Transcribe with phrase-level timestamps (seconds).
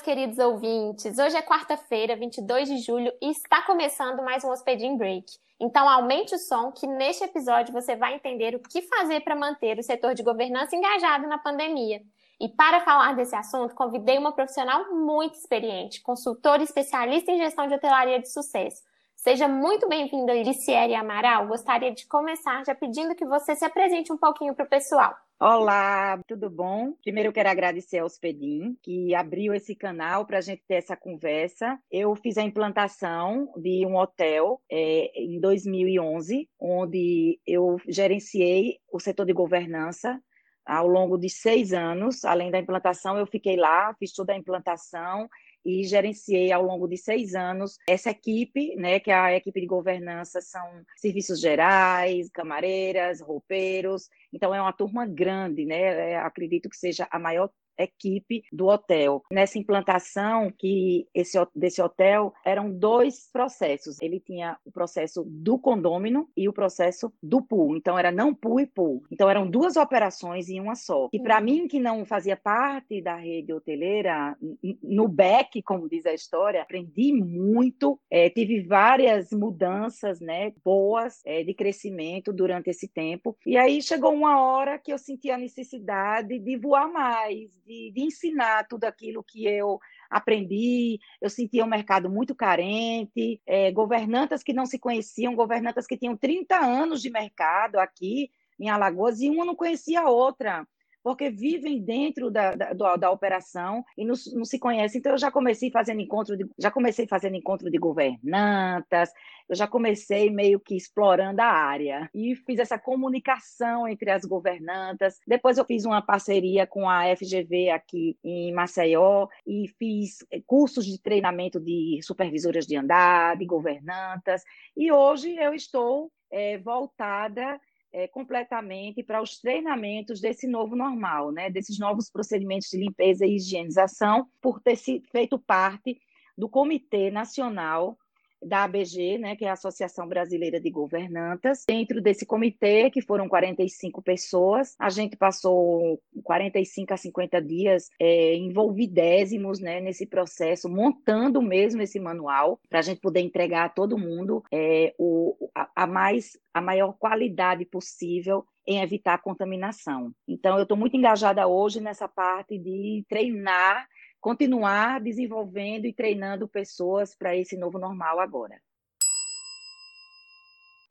[0.00, 1.18] meus queridos ouvintes!
[1.18, 5.26] Hoje é quarta-feira, 22 de julho, e está começando mais um Hospedin Break.
[5.58, 9.78] Então, aumente o som, que neste episódio você vai entender o que fazer para manter
[9.78, 12.00] o setor de governança engajado na pandemia.
[12.40, 17.74] E para falar desse assunto, convidei uma profissional muito experiente, consultora especialista em gestão de
[17.74, 18.82] hotelaria de sucesso.
[19.22, 21.46] Seja muito bem-vinda, Liciere Amaral.
[21.46, 25.14] Gostaria de começar já pedindo que você se apresente um pouquinho para o pessoal.
[25.38, 26.94] Olá, tudo bom?
[27.02, 30.96] Primeiro eu quero agradecer ao Hospedim, que abriu esse canal para a gente ter essa
[30.96, 31.78] conversa.
[31.90, 39.26] Eu fiz a implantação de um hotel é, em 2011, onde eu gerenciei o setor
[39.26, 40.18] de governança
[40.64, 42.24] ao longo de seis anos.
[42.24, 45.28] Além da implantação, eu fiquei lá, fiz toda a implantação
[45.64, 49.66] e gerenciei ao longo de seis anos essa equipe, né, que é a equipe de
[49.66, 56.76] governança são serviços gerais, camareiras, roupeiros, então é uma turma grande, né, é, acredito que
[56.76, 59.22] seja a maior equipe do hotel.
[59.32, 64.00] Nessa implantação que esse desse hotel eram dois processos.
[64.00, 67.76] Ele tinha o processo do condômino e o processo do pool.
[67.76, 69.02] Então era não pool e pool.
[69.10, 71.08] Então eram duas operações em uma só.
[71.12, 74.36] E para mim que não fazia parte da rede hoteleira,
[74.82, 77.98] no back, como diz a história, aprendi muito.
[78.10, 83.36] É, tive várias mudanças, né, boas é, de crescimento durante esse tempo.
[83.46, 88.00] E aí chegou uma hora que eu senti a necessidade de voar mais, de, de
[88.00, 89.78] ensinar tudo aquilo que eu
[90.10, 90.98] aprendi.
[91.20, 96.16] Eu sentia um mercado muito carente, é, governantas que não se conheciam, governantas que tinham
[96.16, 100.66] 30 anos de mercado aqui em Alagoas e uma não conhecia a outra
[101.02, 104.98] porque vivem dentro da, da, da operação e não, não, se conhecem.
[104.98, 109.10] Então, eu já comecei fazendo encontro de, já comecei fazendo encontro de governantas,
[109.48, 115.18] eu já comecei meio que explorando a área e fiz essa comunicação entre as governantas.
[115.26, 121.00] Depois eu fiz uma parceria com a FGV aqui em Maceió e fiz cursos de
[121.00, 124.42] treinamento de supervisoras de andar, de governantas.
[124.76, 127.60] E hoje eu estou é, voltada
[127.92, 133.36] é, completamente para os treinamentos desse novo normal, né, desses novos procedimentos de limpeza e
[133.36, 136.00] higienização, por ter feito parte
[136.36, 137.98] do Comitê Nacional
[138.42, 141.64] da ABG, né, que é a Associação Brasileira de Governantas.
[141.66, 148.34] Dentro desse comitê, que foram 45 pessoas, a gente passou 45 a 50 dias é,
[148.36, 153.98] envolvidésimos né, nesse processo, montando mesmo esse manual, para a gente poder entregar a todo
[153.98, 160.12] mundo é, o, a, a, mais, a maior qualidade possível em evitar a contaminação.
[160.28, 163.86] Então, eu estou muito engajada hoje nessa parte de treinar
[164.20, 168.60] continuar desenvolvendo e treinando pessoas para esse novo normal agora.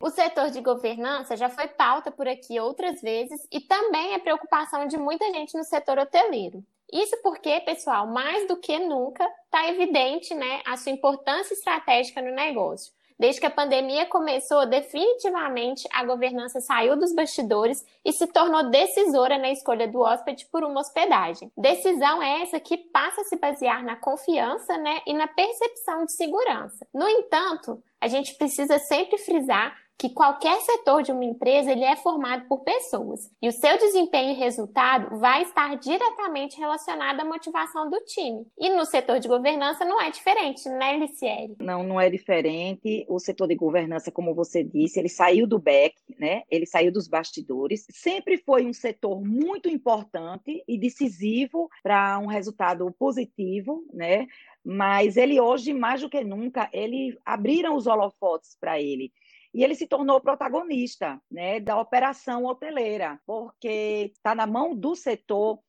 [0.01, 4.87] O setor de governança já foi pauta por aqui outras vezes e também é preocupação
[4.87, 6.63] de muita gente no setor hoteleiro.
[6.91, 12.31] Isso porque, pessoal, mais do que nunca, está evidente né, a sua importância estratégica no
[12.31, 12.93] negócio.
[13.19, 19.37] Desde que a pandemia começou, definitivamente a governança saiu dos bastidores e se tornou decisora
[19.37, 21.51] na escolha do hóspede por uma hospedagem.
[21.57, 26.87] Decisão essa que passa a se basear na confiança né, e na percepção de segurança.
[26.93, 31.93] No entanto, a gente precisa sempre frisar que qualquer setor de uma empresa ele é
[31.97, 37.89] formado por pessoas e o seu desempenho e resultado vai estar diretamente relacionado à motivação
[37.89, 38.47] do time.
[38.57, 41.57] E no setor de governança não é diferente, né, Licieri?
[41.59, 43.05] Não, não é diferente.
[43.09, 46.43] O setor de governança, como você disse, ele saiu do back, né?
[46.49, 47.85] Ele saiu dos bastidores.
[47.91, 54.27] Sempre foi um setor muito importante e decisivo para um resultado positivo, né?
[54.63, 59.11] Mas ele hoje, mais do que nunca, ele abriram os holofotes para ele
[59.53, 65.59] e ele se tornou protagonista né, da operação hoteleira, porque está na mão do setor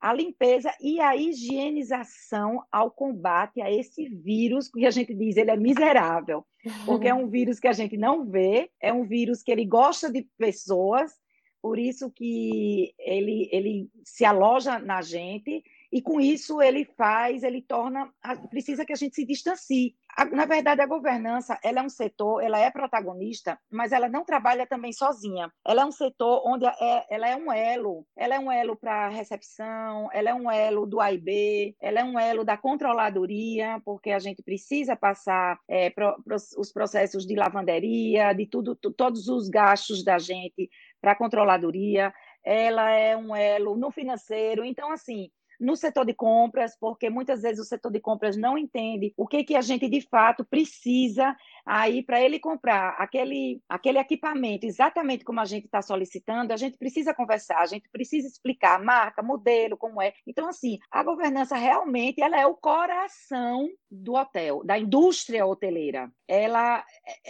[0.00, 5.50] a limpeza e a higienização ao combate a esse vírus que a gente diz ele
[5.50, 6.46] é miserável,
[6.86, 10.10] porque é um vírus que a gente não vê, é um vírus que ele gosta
[10.10, 11.12] de pessoas,
[11.60, 15.62] por isso que ele, ele se aloja na gente
[15.92, 18.10] e com isso ele faz, ele torna,
[18.48, 19.94] precisa que a gente se distancie.
[20.32, 24.66] Na verdade, a governança, ela é um setor, ela é protagonista, mas ela não trabalha
[24.66, 25.50] também sozinha.
[25.66, 29.08] Ela é um setor onde é, ela é um elo, ela é um elo para
[29.08, 34.18] recepção, ela é um elo do AIB, ela é um elo da controladoria, porque a
[34.18, 36.16] gente precisa passar é, pro,
[36.58, 40.68] os processos de lavanderia, de tudo, todos os gastos da gente
[41.00, 42.12] para a controladoria.
[42.44, 44.64] Ela é um elo no financeiro.
[44.64, 45.30] Então, assim,
[45.60, 49.44] no setor de compras, porque muitas vezes o setor de compras não entende o que,
[49.44, 55.40] que a gente de fato precisa Aí, para ele comprar aquele, aquele equipamento exatamente como
[55.40, 60.00] a gente está solicitando, a gente precisa conversar, a gente precisa explicar marca, modelo, como
[60.00, 60.12] é.
[60.26, 66.10] Então, assim, a governança realmente ela é o coração do hotel, da indústria hoteleira.
[66.26, 66.84] Ela,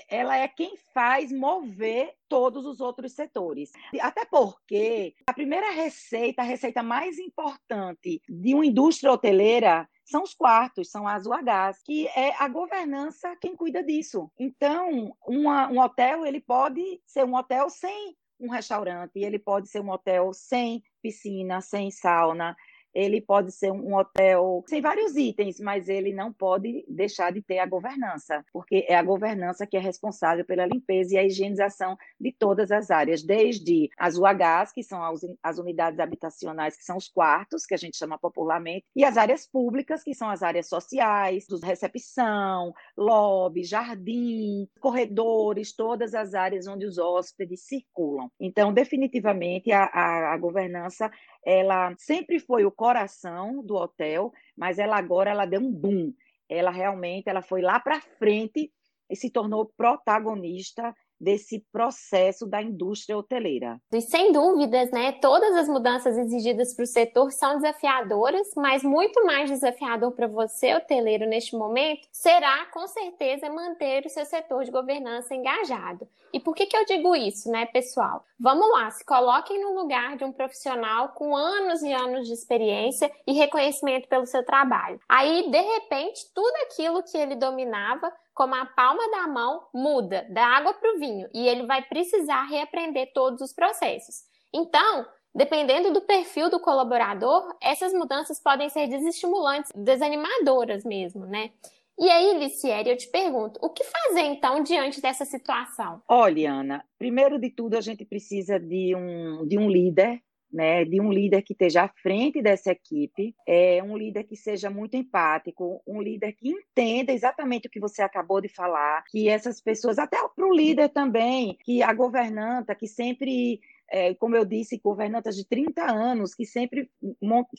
[0.08, 3.72] ela é quem faz mover todos os outros setores.
[4.00, 10.34] Até porque a primeira receita, a receita mais importante de uma indústria hoteleira são os
[10.34, 14.30] quartos, são as UHs, que é a governança quem cuida disso.
[14.38, 19.80] Então, uma, um hotel ele pode ser um hotel sem um restaurante, ele pode ser
[19.80, 22.56] um hotel sem piscina, sem sauna,
[22.94, 27.58] ele pode ser um hotel sem vários itens, mas ele não pode deixar de ter
[27.58, 32.32] a governança, porque é a governança que é responsável pela limpeza e a higienização de
[32.32, 35.00] todas as áreas, desde as UHs, que são
[35.42, 39.46] as unidades habitacionais, que são os quartos, que a gente chama popularmente, e as áreas
[39.46, 46.98] públicas, que são as áreas sociais, recepção, lobby, jardim, corredores, todas as áreas onde os
[46.98, 48.30] hóspedes circulam.
[48.38, 51.10] Então, definitivamente, a, a, a governança
[51.44, 56.12] ela sempre foi o coração do hotel, mas ela agora ela deu um boom.
[56.48, 58.72] Ela realmente ela foi lá para frente
[59.08, 63.80] e se tornou protagonista desse processo da indústria hoteleira.
[63.92, 69.24] E sem dúvidas, né, todas as mudanças exigidas para o setor são desafiadoras, mas muito
[69.24, 74.70] mais desafiador para você, hoteleiro, neste momento, será com certeza manter o seu setor de
[74.70, 76.08] governança engajado.
[76.32, 78.24] E por que, que eu digo isso, né, pessoal?
[78.38, 83.10] Vamos lá, se coloquem no lugar de um profissional com anos e anos de experiência
[83.26, 85.00] e reconhecimento pelo seu trabalho.
[85.08, 90.42] Aí, de repente, tudo aquilo que ele dominava como a palma da mão muda da
[90.42, 94.22] água para o vinho e ele vai precisar reaprender todos os processos.
[94.50, 95.04] Então,
[95.34, 101.50] dependendo do perfil do colaborador, essas mudanças podem ser desestimulantes, desanimadoras mesmo, né?
[101.98, 106.00] E aí, Licieri, eu te pergunto, o que fazer então diante dessa situação?
[106.08, 110.18] Olha, Ana, primeiro de tudo a gente precisa de um, de um líder
[110.52, 114.68] né, de um líder que esteja à frente dessa equipe, é um líder que seja
[114.68, 119.60] muito empático, um líder que entenda exatamente o que você acabou de falar, que essas
[119.60, 123.60] pessoas, até para o líder também, que a governanta, que sempre
[123.90, 126.88] é, como eu disse, governantas de 30 anos que sempre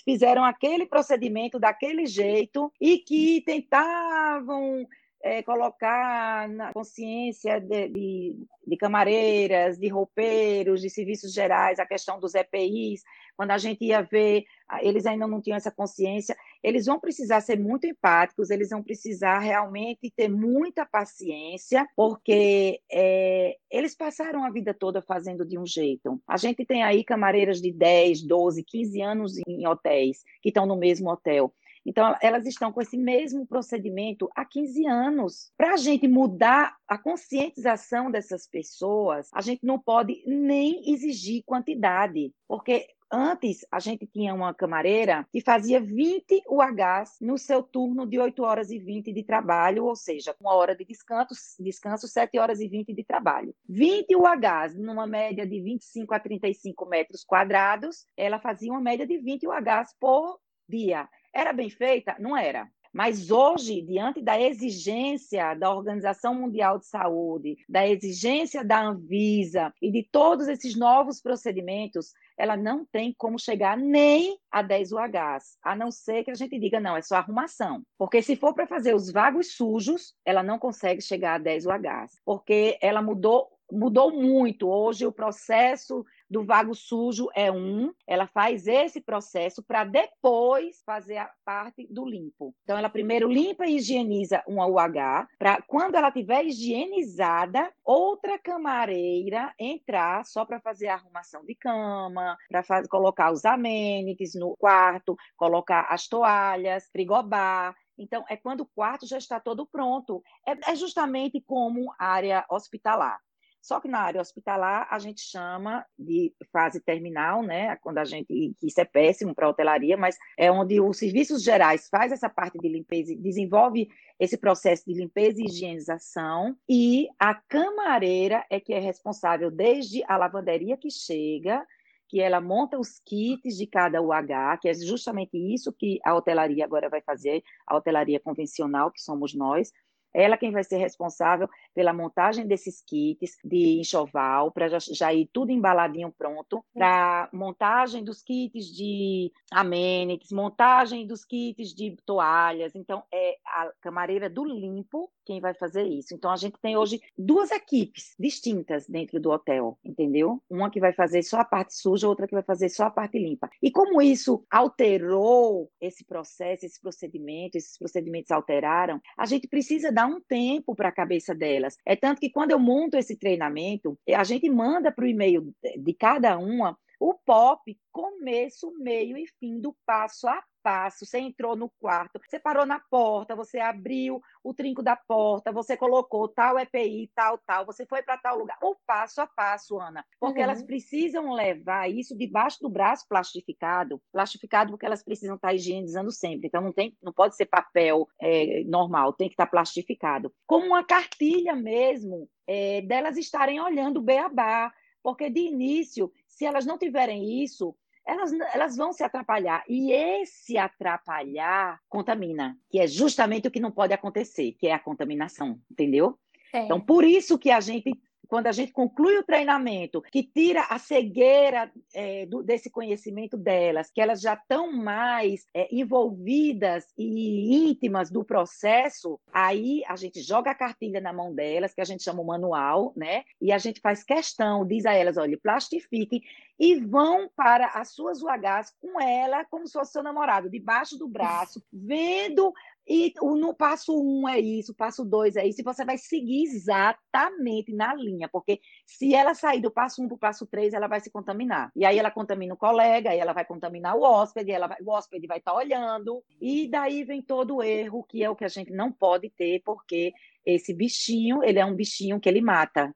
[0.05, 4.87] fizeram aquele procedimento daquele jeito e que tentavam
[5.23, 8.35] é, colocar na consciência de, de,
[8.65, 13.01] de, camareiras, de roupeiros, de serviços gerais, a questão dos EPIs,
[13.35, 14.43] quando a gente ia ver,
[14.81, 19.39] eles ainda não tinham essa consciência, eles vão precisar ser muito empáticos, eles vão precisar
[19.39, 26.21] realmente ter muita paciência, porque é, eles passaram a vida toda fazendo de um jeito.
[26.27, 30.75] A gente tem aí camareiras de 10, 12, 15 anos em hotéis, que estão no
[30.75, 31.53] mesmo hotel.
[31.85, 35.51] Então, elas estão com esse mesmo procedimento há 15 anos.
[35.57, 42.33] Para a gente mudar a conscientização dessas pessoas, a gente não pode nem exigir quantidade,
[42.47, 48.17] porque Antes, a gente tinha uma camareira que fazia 20 UHs no seu turno de
[48.17, 52.61] 8 horas e 20 de trabalho, ou seja, uma hora de descanso, descanso 7 horas
[52.61, 53.53] e 20 de trabalho.
[53.67, 59.17] 20 UHs, numa média de 25 a 35 metros quadrados, ela fazia uma média de
[59.17, 60.39] 20 UHs por
[60.69, 61.09] dia.
[61.33, 62.15] Era bem feita?
[62.19, 62.69] Não era.
[62.93, 69.89] Mas hoje, diante da exigência da Organização Mundial de Saúde, da exigência da Anvisa e
[69.89, 75.75] de todos esses novos procedimentos, ela não tem como chegar nem a 10 UHs, a
[75.75, 77.81] não ser que a gente diga, não, é só arrumação.
[77.97, 82.19] Porque se for para fazer os vagos sujos, ela não consegue chegar a 10 UHs,
[82.25, 84.67] porque ela mudou mudou muito.
[84.67, 91.17] Hoje o processo do vago sujo é um, ela faz esse processo para depois fazer
[91.17, 92.55] a parte do limpo.
[92.63, 99.53] Então, ela primeiro limpa e higieniza uma UH, para quando ela tiver higienizada, outra camareira
[99.59, 105.87] entrar só para fazer a arrumação de cama, para colocar os amenities no quarto, colocar
[105.89, 110.23] as toalhas, frigobar, então, é quando o quarto já está todo pronto.
[110.47, 113.19] É, é justamente como área hospitalar.
[113.61, 117.75] Só que na área hospitalar a gente chama de fase terminal, né?
[117.77, 121.87] Quando a gente isso é péssimo para a hotelaria, mas é onde os serviços gerais
[121.87, 123.87] faz essa parte de limpeza, desenvolve
[124.19, 130.17] esse processo de limpeza e higienização e a camareira é que é responsável desde a
[130.17, 131.65] lavanderia que chega
[132.11, 136.65] que ela monta os kits de cada UH, que é justamente isso que a hotelaria
[136.65, 139.71] agora vai fazer, a hotelaria convencional, que somos nós,
[140.13, 145.29] Ela quem vai ser responsável pela montagem desses kits de enxoval, para já, já, ir
[145.31, 152.75] tudo embaladinho pronto, para montagem dos kits de amenities, montagem dos kits de toalhas.
[152.75, 156.13] Então, é a camareira do limpo quem vai fazer isso.
[156.13, 160.43] Então, a gente tem hoje duas equipes distintas dentro do hotel, entendeu?
[160.49, 163.17] Uma que vai fazer só a parte suja, outra que vai fazer só a parte
[163.17, 163.49] limpa.
[163.63, 170.05] E como isso alterou esse processo, esse procedimento, esses procedimentos alteraram, a gente precisa dar
[170.05, 171.77] um tempo para a cabeça delas.
[171.85, 175.93] É tanto que quando eu monto esse treinamento, a gente manda para o e-mail de
[175.93, 181.05] cada uma o POP, começo, meio e fim do passo a passo.
[181.05, 185.75] Você entrou no quarto, você parou na porta, você abriu o trinco da porta, você
[185.77, 188.57] colocou tal EPI, tal, tal, você foi para tal lugar.
[188.61, 190.05] O passo a passo, Ana.
[190.19, 190.43] Porque uhum.
[190.43, 194.01] elas precisam levar isso debaixo do braço plastificado.
[194.11, 196.47] Plastificado porque elas precisam estar higienizando sempre.
[196.47, 200.33] Então não, tem, não pode ser papel é, normal, tem que estar plastificado.
[200.45, 204.71] Como uma cartilha mesmo, é, delas estarem olhando o beabá.
[205.03, 207.75] Porque de início se elas não tiverem isso,
[208.05, 209.63] elas, elas vão se atrapalhar.
[209.67, 214.79] E esse atrapalhar contamina, que é justamente o que não pode acontecer, que é a
[214.79, 216.17] contaminação, entendeu?
[216.53, 216.65] É.
[216.65, 217.91] Então, por isso que a gente
[218.31, 223.91] quando a gente conclui o treinamento, que tira a cegueira é, do, desse conhecimento delas,
[223.91, 230.49] que elas já estão mais é, envolvidas e íntimas do processo, aí a gente joga
[230.49, 233.25] a cartilha na mão delas, que a gente chama o manual, né?
[233.41, 236.21] E a gente faz questão, diz a elas, olha, plastifiquem
[236.57, 241.07] e vão para as suas UHs com ela, como se fosse seu namorado, debaixo do
[241.07, 242.53] braço, vendo
[242.87, 247.73] e no passo um é isso, passo dois é isso, e você vai seguir exatamente
[247.73, 250.99] na linha, porque se ela sair do passo um para o passo três, ela vai
[250.99, 251.71] se contaminar.
[251.75, 254.91] E aí ela contamina o colega, aí ela vai contaminar o hóspede, ela vai, o
[254.91, 258.45] hóspede vai estar tá olhando, e daí vem todo o erro, que é o que
[258.45, 260.11] a gente não pode ter, porque
[260.45, 262.93] esse bichinho, ele é um bichinho que ele mata,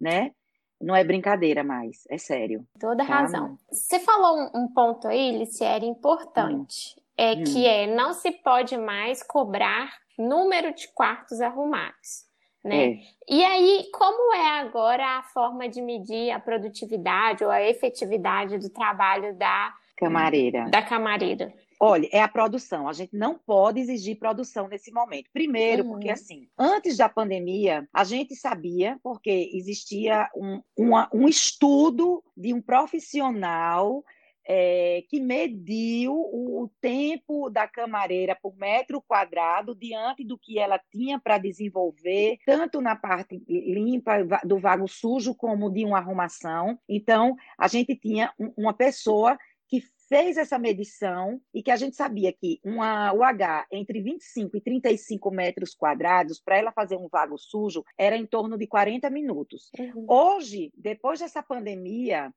[0.00, 0.32] né?
[0.80, 2.66] Não é brincadeira mais, é sério.
[2.78, 3.20] Toda tá?
[3.20, 3.56] razão.
[3.70, 6.96] Você falou um, um ponto aí, Liciere, importante.
[6.98, 7.44] Hum é hum.
[7.44, 12.26] que é não se pode mais cobrar número de quartos arrumados.
[12.64, 12.84] Né?
[12.84, 12.98] É.
[13.28, 18.68] E aí, como é agora a forma de medir a produtividade ou a efetividade do
[18.70, 20.68] trabalho da camareira?
[20.68, 21.52] Da camareira.
[21.80, 22.88] Olha, é a produção.
[22.88, 25.28] A gente não pode exigir produção nesse momento.
[25.32, 25.90] Primeiro, uhum.
[25.90, 32.54] porque assim, antes da pandemia, a gente sabia, porque existia um, uma, um estudo de
[32.54, 34.04] um profissional
[34.46, 40.80] é, que mediu o, o, tempo da camareira por metro quadrado diante do que ela
[40.90, 46.78] tinha para desenvolver, tanto na parte limpa do vago sujo como de uma arrumação.
[46.88, 51.96] Então, a gente tinha um, uma pessoa que fez essa medição e que a gente
[51.96, 57.38] sabia que uma UH entre 25 e 35 metros quadrados, para ela fazer um vago
[57.38, 59.70] sujo, era em torno de 40 minutos.
[59.78, 60.04] Uhum.
[60.06, 62.30] Hoje, depois dessa pandemia,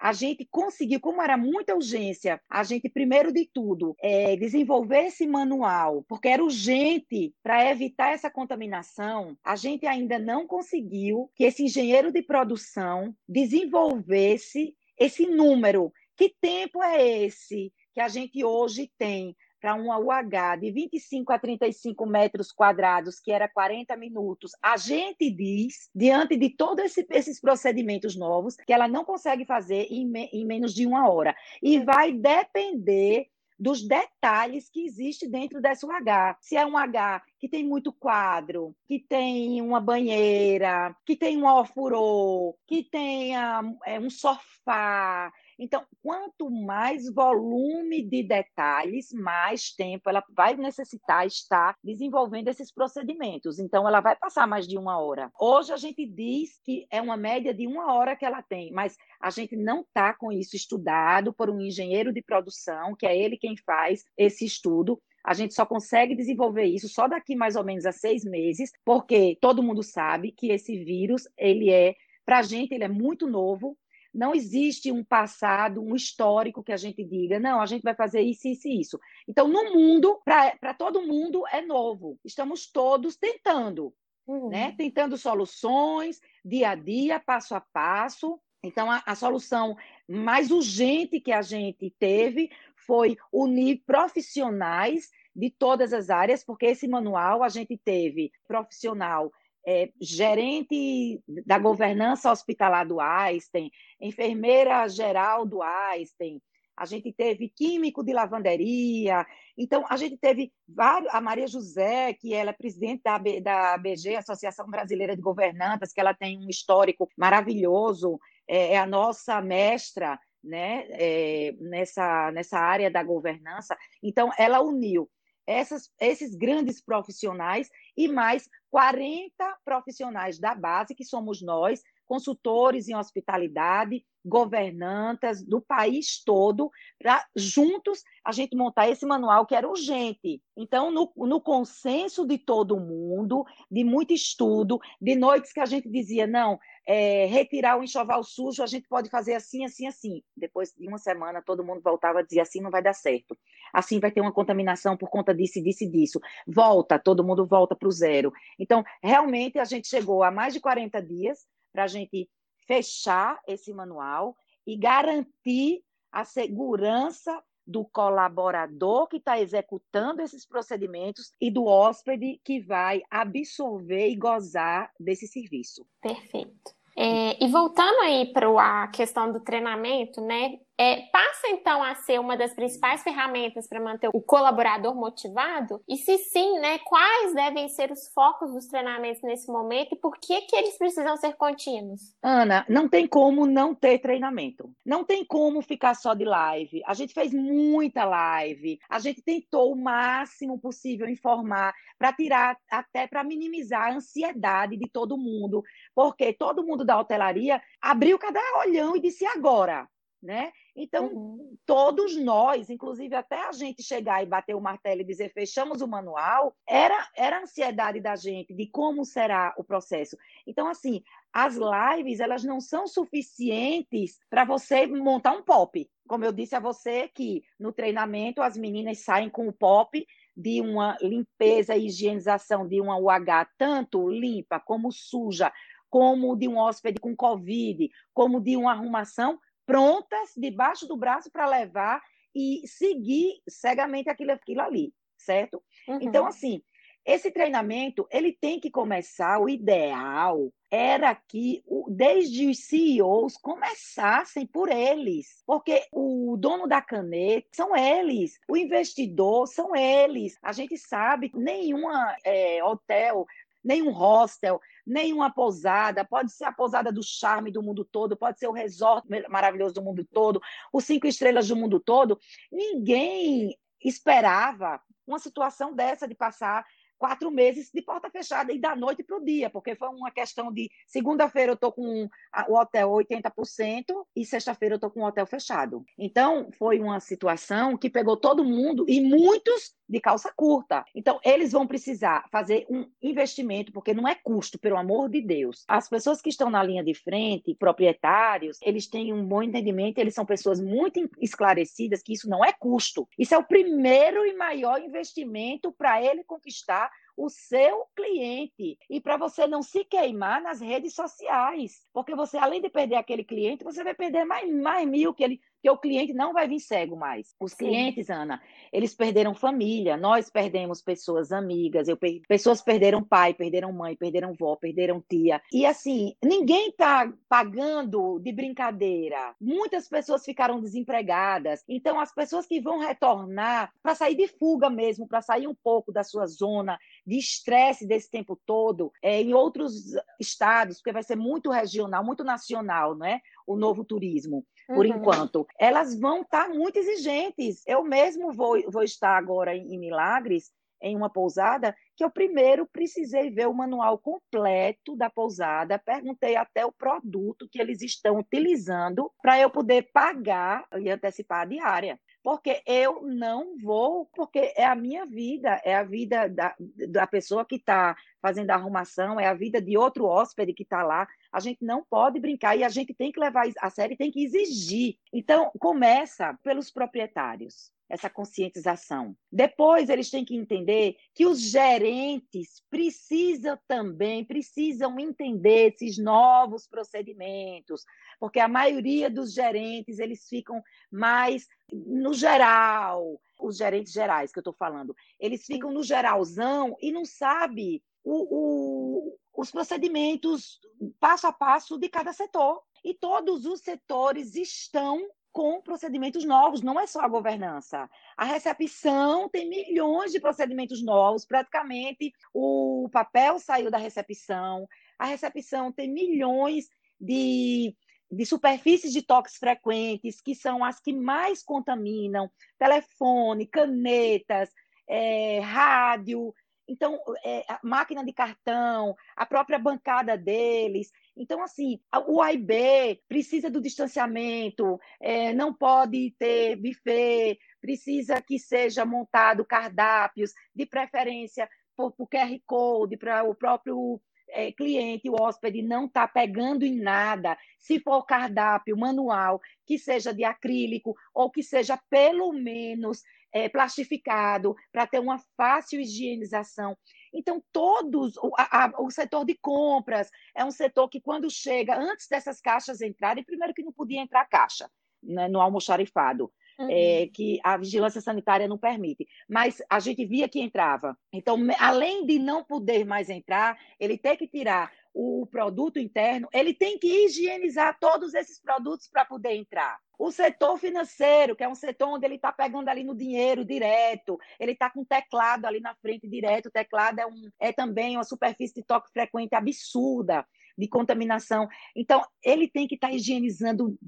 [0.00, 5.26] a gente conseguiu, como era muita urgência, a gente, primeiro de tudo, é, desenvolver esse
[5.26, 11.64] manual, porque era urgente para evitar essa contaminação, a gente ainda não conseguiu que esse
[11.64, 15.92] engenheiro de produção desenvolvesse esse número.
[16.16, 21.38] Que tempo é esse que a gente hoje tem para uma UH de 25 a
[21.38, 27.40] 35 metros quadrados, que era 40 minutos, a gente diz, diante de todos esse, esses
[27.40, 31.34] procedimentos novos, que ela não consegue fazer em, me, em menos de uma hora.
[31.62, 33.28] E vai depender
[33.60, 36.38] dos detalhes que existe dentro dessa UH.
[36.40, 41.46] Se é um H que tem muito quadro, que tem uma banheira, que tem um
[41.46, 50.24] ofurô, que tenha é, um sofá, então, quanto mais volume de detalhes, mais tempo ela
[50.34, 53.58] vai necessitar estar desenvolvendo esses procedimentos.
[53.58, 55.30] Então, ela vai passar mais de uma hora.
[55.38, 58.96] Hoje, a gente diz que é uma média de uma hora que ela tem, mas
[59.20, 63.36] a gente não está com isso estudado por um engenheiro de produção, que é ele
[63.36, 64.98] quem faz esse estudo.
[65.22, 69.36] A gente só consegue desenvolver isso só daqui mais ou menos a seis meses, porque
[69.42, 73.76] todo mundo sabe que esse vírus, ele é, para a gente, ele é muito novo,
[74.12, 78.20] não existe um passado, um histórico que a gente diga, não, a gente vai fazer
[78.20, 79.00] isso, isso e isso.
[79.28, 82.18] Então, no mundo, para todo mundo, é novo.
[82.24, 83.94] Estamos todos tentando,
[84.26, 84.48] uhum.
[84.48, 84.74] né?
[84.76, 88.40] Tentando soluções, dia a dia, passo a passo.
[88.62, 89.76] Então, a, a solução
[90.08, 96.88] mais urgente que a gente teve foi unir profissionais de todas as áreas, porque esse
[96.88, 99.32] manual a gente teve profissional
[99.66, 106.40] é, gerente da governança hospitalar do Einstein, enfermeira geral do Einstein,
[106.80, 109.26] a gente teve químico de lavanderia.
[109.56, 114.16] Então, a gente teve vários, a Maria José, que ela é presidente da, da ABG,
[114.16, 120.18] Associação Brasileira de Governantas, que ela tem um histórico maravilhoso, é, é a nossa mestra
[120.42, 123.76] né, é, nessa, nessa área da governança.
[124.02, 125.06] Então, ela uniu
[125.50, 132.94] essas, esses grandes profissionais e mais 40 profissionais da base, que somos nós, consultores em
[132.94, 140.40] hospitalidade, governantas do país todo, para juntos a gente montar esse manual que era urgente.
[140.56, 145.88] Então, no, no consenso de todo mundo, de muito estudo, de noites que a gente
[145.88, 150.22] dizia, não, é, retirar o enxoval sujo, a gente pode fazer assim, assim, assim.
[150.36, 153.36] Depois de uma semana, todo mundo voltava a dizer assim não vai dar certo.
[153.72, 156.20] Assim vai ter uma contaminação por conta disso, disso e disso.
[156.46, 158.32] Volta, todo mundo volta para o zero.
[158.58, 162.28] Então, realmente, a gente chegou a mais de 40 dias para a gente
[162.66, 165.82] fechar esse manual e garantir
[166.12, 174.08] a segurança do colaborador que está executando esses procedimentos e do hóspede que vai absorver
[174.08, 175.86] e gozar desse serviço.
[176.00, 176.74] Perfeito.
[176.96, 180.58] É, e voltando aí para a questão do treinamento, né?
[180.82, 185.84] É, passa então a ser uma das principais ferramentas para manter o colaborador motivado?
[185.86, 190.18] E se sim, né, quais devem ser os focos dos treinamentos nesse momento e por
[190.18, 192.16] que, que eles precisam ser contínuos?
[192.22, 194.72] Ana, não tem como não ter treinamento.
[194.82, 196.80] Não tem como ficar só de live.
[196.86, 203.06] A gente fez muita live, a gente tentou o máximo possível informar para tirar, até
[203.06, 205.62] para minimizar a ansiedade de todo mundo,
[205.94, 209.86] porque todo mundo da hotelaria abriu cada olhão e disse agora
[210.22, 210.52] né?
[210.76, 211.56] Então, uhum.
[211.66, 215.88] todos nós, inclusive até a gente chegar e bater o martelo e dizer fechamos o
[215.88, 220.16] manual, era, era a ansiedade da gente de como será o processo.
[220.46, 225.88] Então, assim, as lives, elas não são suficientes para você montar um pop.
[226.08, 230.04] Como eu disse a você que no treinamento as meninas saem com o pop
[230.36, 235.52] de uma limpeza e higienização de uma UH tanto limpa como suja,
[235.88, 239.38] como de um hóspede com Covid, como de uma arrumação
[239.70, 242.02] prontas debaixo do braço para levar
[242.34, 245.62] e seguir cegamente aquilo, aquilo ali, certo?
[245.88, 245.98] Uhum.
[246.00, 246.60] Então, assim,
[247.04, 249.38] esse treinamento ele tem que começar.
[249.38, 257.48] O ideal era que desde os CEOs começassem por eles, porque o dono da caneta
[257.52, 260.36] são eles, o investidor são eles.
[260.42, 263.24] A gente sabe que nenhuma é, hotel
[263.62, 268.48] nenhum hostel, nenhuma pousada, pode ser a pousada do charme do mundo todo, pode ser
[268.48, 270.40] o resort maravilhoso do mundo todo,
[270.72, 272.18] os cinco estrelas do mundo todo.
[272.50, 276.64] Ninguém esperava uma situação dessa de passar
[277.00, 280.52] quatro meses de porta fechada e da noite para o dia, porque foi uma questão
[280.52, 282.06] de segunda-feira eu estou com
[282.48, 285.82] o hotel 80% e sexta-feira eu estou com o hotel fechado.
[285.98, 290.84] Então, foi uma situação que pegou todo mundo e muitos de calça curta.
[290.94, 295.64] Então, eles vão precisar fazer um investimento, porque não é custo, pelo amor de Deus.
[295.66, 300.14] As pessoas que estão na linha de frente, proprietários, eles têm um bom entendimento, eles
[300.14, 303.08] são pessoas muito esclarecidas que isso não é custo.
[303.18, 309.16] Isso é o primeiro e maior investimento para ele conquistar o seu cliente e para
[309.16, 313.84] você não se queimar nas redes sociais, porque você além de perder aquele cliente, você
[313.84, 317.34] vai perder mais, mais mil que ele que o cliente não vai vir cego mais.
[317.38, 317.66] Os Sim.
[317.66, 318.40] clientes, Ana,
[318.72, 322.20] eles perderam família, nós perdemos pessoas amigas, eu per...
[322.26, 325.40] pessoas perderam pai, perderam mãe, perderam vó, perderam tia.
[325.52, 329.34] E assim, ninguém está pagando de brincadeira.
[329.40, 331.62] Muitas pessoas ficaram desempregadas.
[331.68, 335.92] Então, as pessoas que vão retornar para sair de fuga mesmo, para sair um pouco
[335.92, 341.16] da sua zona de estresse desse tempo todo, é, em outros estados, porque vai ser
[341.16, 343.20] muito regional, muito nacional, né?
[343.46, 344.96] O novo turismo por uhum.
[344.96, 347.62] enquanto, elas vão estar tá muito exigentes.
[347.66, 350.50] Eu mesmo vou, vou estar agora em, em Milagres,
[350.82, 356.64] em uma pousada, que eu primeiro precisei ver o manual completo da pousada, perguntei até
[356.64, 362.62] o produto que eles estão utilizando para eu poder pagar e antecipar a diária porque
[362.66, 366.54] eu não vou, porque é a minha vida, é a vida da,
[366.88, 370.82] da pessoa que está fazendo a arrumação, é a vida de outro hóspede que está
[370.82, 371.08] lá.
[371.32, 374.24] A gente não pode brincar e a gente tem que levar a sério, tem que
[374.24, 374.96] exigir.
[375.12, 379.16] Então, começa pelos proprietários essa conscientização.
[379.30, 387.84] Depois eles têm que entender que os gerentes precisam também, precisam entender esses novos procedimentos,
[388.20, 394.42] porque a maioria dos gerentes, eles ficam mais no geral, os gerentes gerais que eu
[394.42, 400.60] estou falando, eles ficam no geralzão e não sabe o, o, os procedimentos
[401.00, 402.62] passo a passo de cada setor.
[402.82, 407.88] E todos os setores estão com procedimentos novos, não é só a governança.
[408.16, 414.66] A recepção tem milhões de procedimentos novos, praticamente o papel saiu da recepção,
[414.98, 416.68] a recepção tem milhões
[417.00, 417.74] de,
[418.10, 424.50] de superfícies de toques frequentes, que são as que mais contaminam, telefone, canetas,
[424.88, 426.34] é, rádio,
[426.70, 430.92] então, é, máquina de cartão, a própria bancada deles.
[431.16, 438.84] Então, assim, o AIB precisa do distanciamento, é, não pode ter buffet, precisa que seja
[438.84, 445.62] montado cardápios, de preferência por, por QR Code, para o próprio é, cliente, o hóspede,
[445.62, 447.36] não está pegando em nada.
[447.58, 454.54] Se for cardápio manual, que seja de acrílico ou que seja pelo menos é, plastificado,
[454.72, 456.76] para ter uma fácil higienização.
[457.12, 462.06] Então, todos, o, a, o setor de compras é um setor que, quando chega, antes
[462.08, 464.68] dessas caixas entrarem, primeiro que não podia entrar caixa
[465.02, 466.32] né, no almoxarifado.
[466.58, 466.68] Uhum.
[466.70, 469.08] É, que a vigilância sanitária não permite.
[469.26, 470.94] Mas a gente via que entrava.
[471.10, 476.52] Então, além de não poder mais entrar, ele tem que tirar o produto interno, ele
[476.52, 479.78] tem que higienizar todos esses produtos para poder entrar.
[479.98, 484.18] O setor financeiro, que é um setor onde ele está pegando ali no dinheiro direto,
[484.38, 488.04] ele está com teclado ali na frente direto, o teclado é, um, é também uma
[488.04, 490.26] superfície de toque frequente absurda
[490.56, 491.46] de contaminação.
[491.76, 493.78] Então, ele tem que estar tá higienizando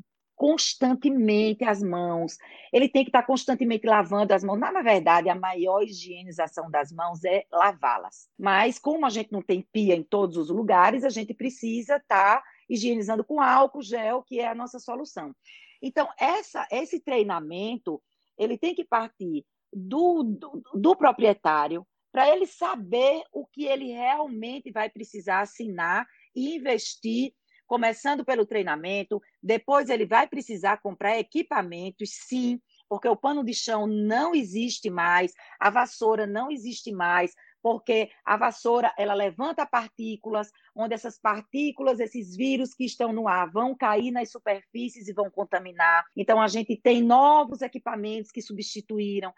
[0.43, 2.37] constantemente as mãos,
[2.73, 4.59] ele tem que estar constantemente lavando as mãos.
[4.59, 8.29] Na verdade, a maior higienização das mãos é lavá-las.
[8.37, 12.43] Mas, como a gente não tem pia em todos os lugares, a gente precisa estar
[12.69, 15.33] higienizando com álcool gel, que é a nossa solução.
[15.81, 18.03] Então, essa, esse treinamento,
[18.37, 24.73] ele tem que partir do, do, do proprietário, para ele saber o que ele realmente
[24.73, 27.33] vai precisar assinar e investir
[27.73, 33.87] começando pelo treinamento, depois ele vai precisar comprar equipamentos, sim, porque o pano de chão
[33.87, 37.33] não existe mais, a vassoura não existe mais,
[37.63, 43.51] porque a vassoura ela levanta partículas, onde essas partículas, esses vírus que estão no ar,
[43.51, 46.05] vão cair nas superfícies e vão contaminar.
[46.15, 49.33] Então a gente tem novos equipamentos que substituíram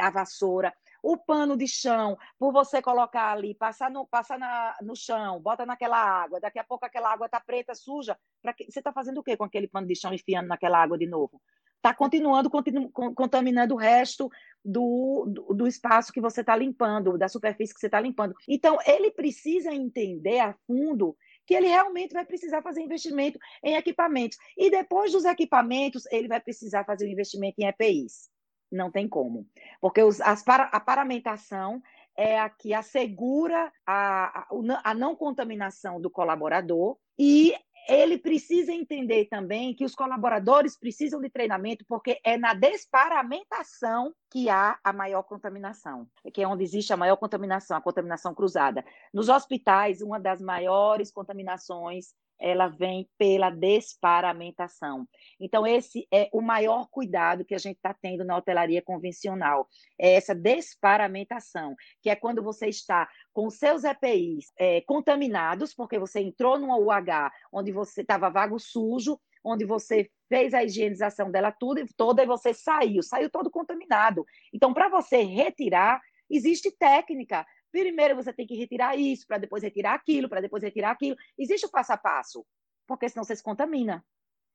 [0.00, 0.74] a vassoura
[1.06, 5.64] o pano de chão, por você colocar ali, passar no, passar na, no chão, bota
[5.64, 8.18] naquela água, daqui a pouco aquela água está preta, suja,
[8.56, 11.06] que, você está fazendo o quê com aquele pano de chão enfiando naquela água de
[11.06, 11.40] novo?
[11.76, 14.28] Está continuando continu, contaminando o resto
[14.64, 18.34] do, do, do espaço que você está limpando, da superfície que você está limpando.
[18.48, 21.16] Então, ele precisa entender a fundo
[21.46, 24.36] que ele realmente vai precisar fazer investimento em equipamentos.
[24.56, 28.28] E depois dos equipamentos, ele vai precisar fazer um investimento em EPIs.
[28.70, 29.46] Não tem como.
[29.80, 31.82] Porque os, as a paramentação
[32.16, 34.46] é a que assegura a, a,
[34.84, 37.54] a não contaminação do colaborador e
[37.88, 44.48] ele precisa entender também que os colaboradores precisam de treinamento, porque é na desparamentação que
[44.48, 48.84] há a maior contaminação, que é onde existe a maior contaminação, a contaminação cruzada.
[49.14, 55.06] Nos hospitais, uma das maiores contaminações ela vem pela desparamentação.
[55.40, 59.68] Então, esse é o maior cuidado que a gente está tendo na hotelaria convencional,
[59.98, 66.20] é essa desparamentação, que é quando você está com seus EPIs é, contaminados, porque você
[66.20, 71.84] entrou numa UH onde você estava vago sujo, onde você fez a higienização dela tudo,
[71.96, 74.26] toda e você saiu, saiu todo contaminado.
[74.52, 77.46] Então, para você retirar, existe técnica
[77.82, 81.14] Primeiro você tem que retirar isso, para depois retirar aquilo, para depois retirar aquilo.
[81.38, 82.44] Existe o passo a passo,
[82.86, 84.02] porque senão você se contamina.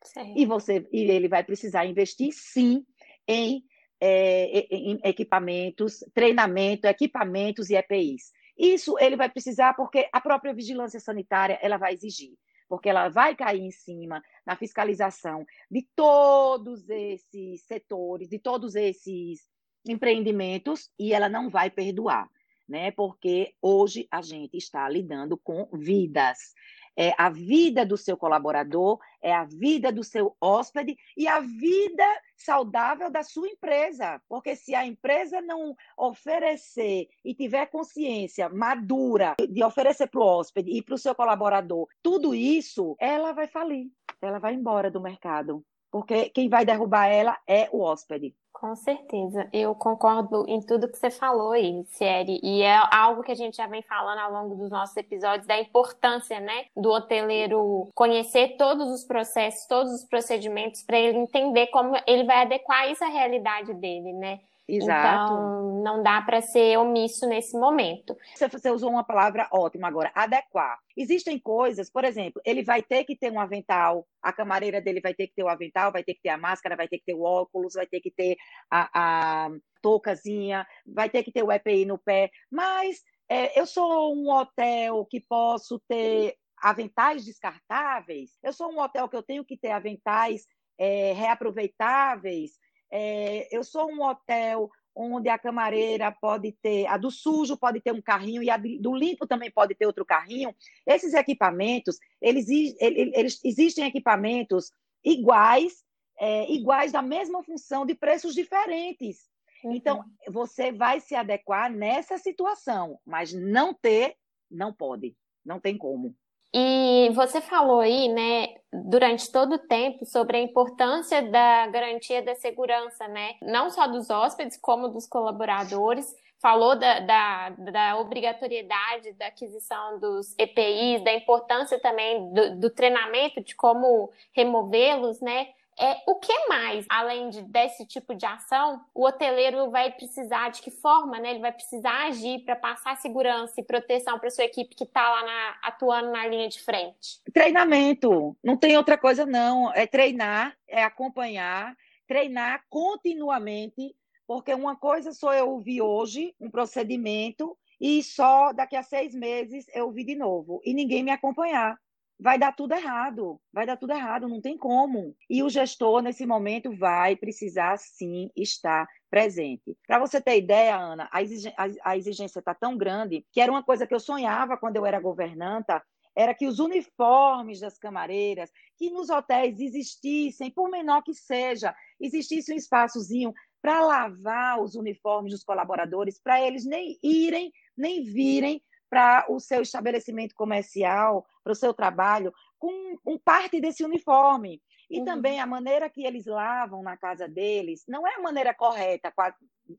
[0.04, 0.34] Sim.
[0.36, 2.84] E você e ele vai precisar investir sim
[3.28, 3.64] em,
[4.00, 8.32] é, em equipamentos, treinamento, equipamentos e EPIs.
[8.58, 12.34] Isso ele vai precisar porque a própria vigilância sanitária ela vai exigir,
[12.68, 19.48] porque ela vai cair em cima na fiscalização de todos esses setores, de todos esses
[19.88, 22.28] empreendimentos e ela não vai perdoar
[22.72, 22.90] né?
[22.90, 26.56] Porque hoje a gente está lidando com vidas.
[26.96, 32.06] É a vida do seu colaborador, é a vida do seu hóspede e a vida
[32.36, 34.22] saudável da sua empresa.
[34.28, 40.72] Porque se a empresa não oferecer e tiver consciência madura de oferecer para o hóspede
[40.72, 43.90] e para o seu colaborador tudo isso, ela vai falir,
[44.22, 45.64] ela vai embora do mercado.
[45.90, 48.34] Porque quem vai derrubar ela é o hóspede.
[48.62, 53.32] Com certeza, eu concordo em tudo que você falou aí, Sierra, e é algo que
[53.32, 57.89] a gente já vem falando ao longo dos nossos episódios da importância, né, do hoteleiro
[57.95, 63.04] conhecer todos os processos, todos os procedimentos para ele entender como ele vai adequar isso
[63.04, 64.39] à realidade dele, né?
[64.67, 65.34] Exato.
[65.34, 68.15] Então, não dá para ser omisso nesse momento.
[68.38, 70.78] Você usou uma palavra ótima agora, adequar.
[70.95, 75.13] Existem coisas, por exemplo, ele vai ter que ter um avental, a camareira dele vai
[75.13, 77.13] ter que ter o avental, vai ter que ter a máscara, vai ter que ter
[77.13, 78.38] o óculos, vai ter que ter
[78.69, 79.49] a, a
[79.82, 85.06] toucazinha, vai ter que ter o EPI no pé, mas é, eu sou um hotel
[85.06, 90.45] que posso ter aventais descartáveis, eu sou um hotel que eu tenho que ter aventais
[90.77, 92.51] é, reaproveitáveis,
[92.91, 97.93] é, eu sou um hotel onde a camareira pode ter, a do sujo pode ter
[97.93, 100.54] um carrinho e a do limpo também pode ter outro carrinho.
[100.86, 102.47] Esses equipamentos, eles,
[102.80, 104.71] eles existem equipamentos
[105.04, 105.84] iguais,
[106.19, 109.30] é, iguais da mesma função de preços diferentes.
[109.63, 109.75] Uhum.
[109.75, 114.15] Então, você vai se adequar nessa situação, mas não ter,
[114.49, 116.15] não pode, não tem como.
[116.54, 122.36] E você falou aí, né, durante todo o tempo sobre a importância da garantia da
[122.36, 123.36] segurança, né?
[123.42, 126.14] Não só dos hóspedes, como dos colaboradores.
[126.40, 133.42] Falou da, da, da obrigatoriedade da aquisição dos EPIs, da importância também do, do treinamento
[133.42, 135.50] de como removê-los, né?
[135.80, 140.62] É, o que mais, além de, desse tipo de ação, o hoteleiro vai precisar, de
[140.62, 141.32] que forma, né?
[141.32, 145.24] Ele vai precisar agir para passar segurança e proteção para sua equipe que está lá
[145.24, 147.22] na, atuando na linha de frente?
[147.34, 149.74] Treinamento, não tem outra coisa não.
[149.74, 151.76] É treinar, é acompanhar,
[152.08, 153.96] treinar continuamente,
[154.28, 159.66] porque uma coisa sou eu ouvir hoje um procedimento e só daqui a seis meses
[159.74, 161.78] eu ouvir de novo e ninguém me acompanhar
[162.22, 165.16] vai dar tudo errado, vai dar tudo errado, não tem como.
[165.28, 169.76] E o gestor, nesse momento, vai precisar sim estar presente.
[169.88, 173.94] Para você ter ideia, Ana, a exigência está tão grande que era uma coisa que
[173.94, 175.82] eu sonhava quando eu era governanta,
[176.16, 182.54] era que os uniformes das camareiras, que nos hotéis existissem, por menor que seja, existisse
[182.54, 189.25] um espaçozinho para lavar os uniformes dos colaboradores, para eles nem irem, nem virem para
[189.30, 194.62] o seu estabelecimento comercial, para o seu trabalho, com um parte desse uniforme.
[194.89, 195.06] E uhum.
[195.06, 199.38] também a maneira que eles lavam na casa deles não é a maneira correta, quase,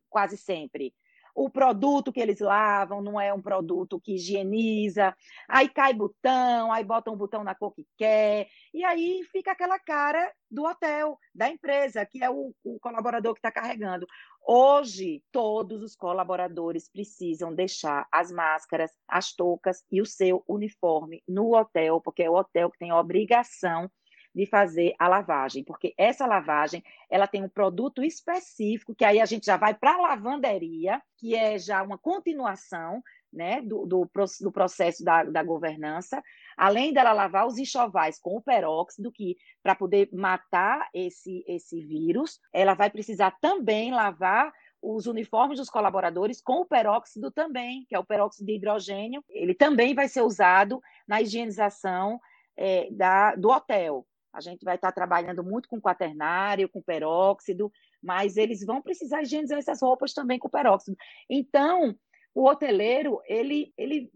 [0.09, 0.95] quase sempre
[1.35, 5.15] o produto que eles lavam não é um produto que higieniza,
[5.49, 9.79] aí cai botão, aí bota um botão na cor que quer, e aí fica aquela
[9.79, 14.07] cara do hotel, da empresa, que é o, o colaborador que está carregando.
[14.47, 21.55] Hoje, todos os colaboradores precisam deixar as máscaras, as toucas e o seu uniforme no
[21.55, 23.91] hotel, porque é o hotel que tem a obrigação
[24.35, 29.27] de fazer a lavagem, porque essa lavagem ela tem um produto específico que aí a
[29.27, 34.53] gente já vai para a lavanderia, que é já uma continuação né, do, do, do
[34.53, 36.23] processo da, da, governança,
[36.57, 42.39] além dela lavar os enxovais com o peróxido, que para poder matar esse, esse vírus,
[42.53, 47.99] ela vai precisar também lavar os uniformes dos colaboradores com o peróxido também, que é
[47.99, 52.21] o peróxido de hidrogênio, ele também vai ser usado na higienização
[52.57, 54.05] é, da, do hotel.
[54.33, 57.71] A gente vai estar trabalhando muito com quaternário, com peróxido,
[58.03, 60.97] mas eles vão precisar higienizar essas roupas também com peróxido.
[61.29, 61.95] Então,
[62.35, 64.11] o hoteleiro, ele, ele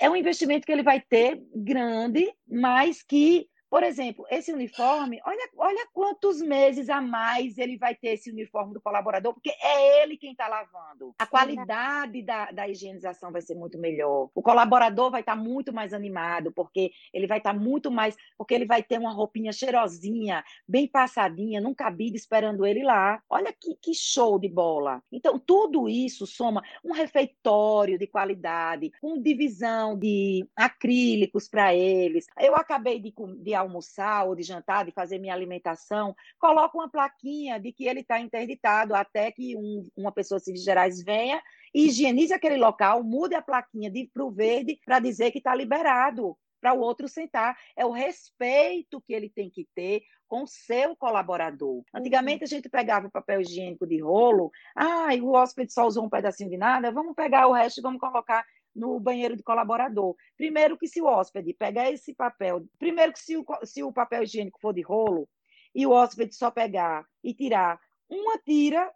[0.00, 5.48] é um investimento que ele vai ter grande, mas que por exemplo, esse uniforme, olha,
[5.56, 10.18] olha quantos meses a mais ele vai ter esse uniforme do colaborador, porque é ele
[10.18, 11.14] quem está lavando.
[11.18, 14.28] A qualidade da, da higienização vai ser muito melhor.
[14.34, 18.14] O colaborador vai estar tá muito mais animado, porque ele vai estar tá muito mais.
[18.36, 23.22] Porque ele vai ter uma roupinha cheirosinha, bem passadinha, num cabide esperando ele lá.
[23.26, 25.02] Olha que, que show de bola.
[25.10, 32.26] Então, tudo isso soma um refeitório de qualidade, com divisão de acrílicos para eles.
[32.38, 37.58] Eu acabei de, de almoçar ou de jantar, de fazer minha alimentação, coloco uma plaquinha
[37.58, 41.42] de que ele está interditado até que um, uma pessoa de Gerais venha
[41.74, 46.36] e higienize aquele local, mude a plaquinha para o verde para dizer que está liberado
[46.60, 47.56] para o outro sentar.
[47.76, 51.82] É o respeito que ele tem que ter com o seu colaborador.
[51.92, 56.08] Antigamente a gente pegava o papel higiênico de rolo, ah, o hóspede só usou um
[56.08, 58.42] pedacinho de nada, vamos pegar o resto e vamos colocar
[58.74, 60.14] no banheiro de colaborador.
[60.36, 64.22] Primeiro que se o hóspede pegar esse papel, primeiro que se o, se o papel
[64.22, 65.28] higiênico for de rolo
[65.74, 68.92] e o hóspede só pegar e tirar uma tira,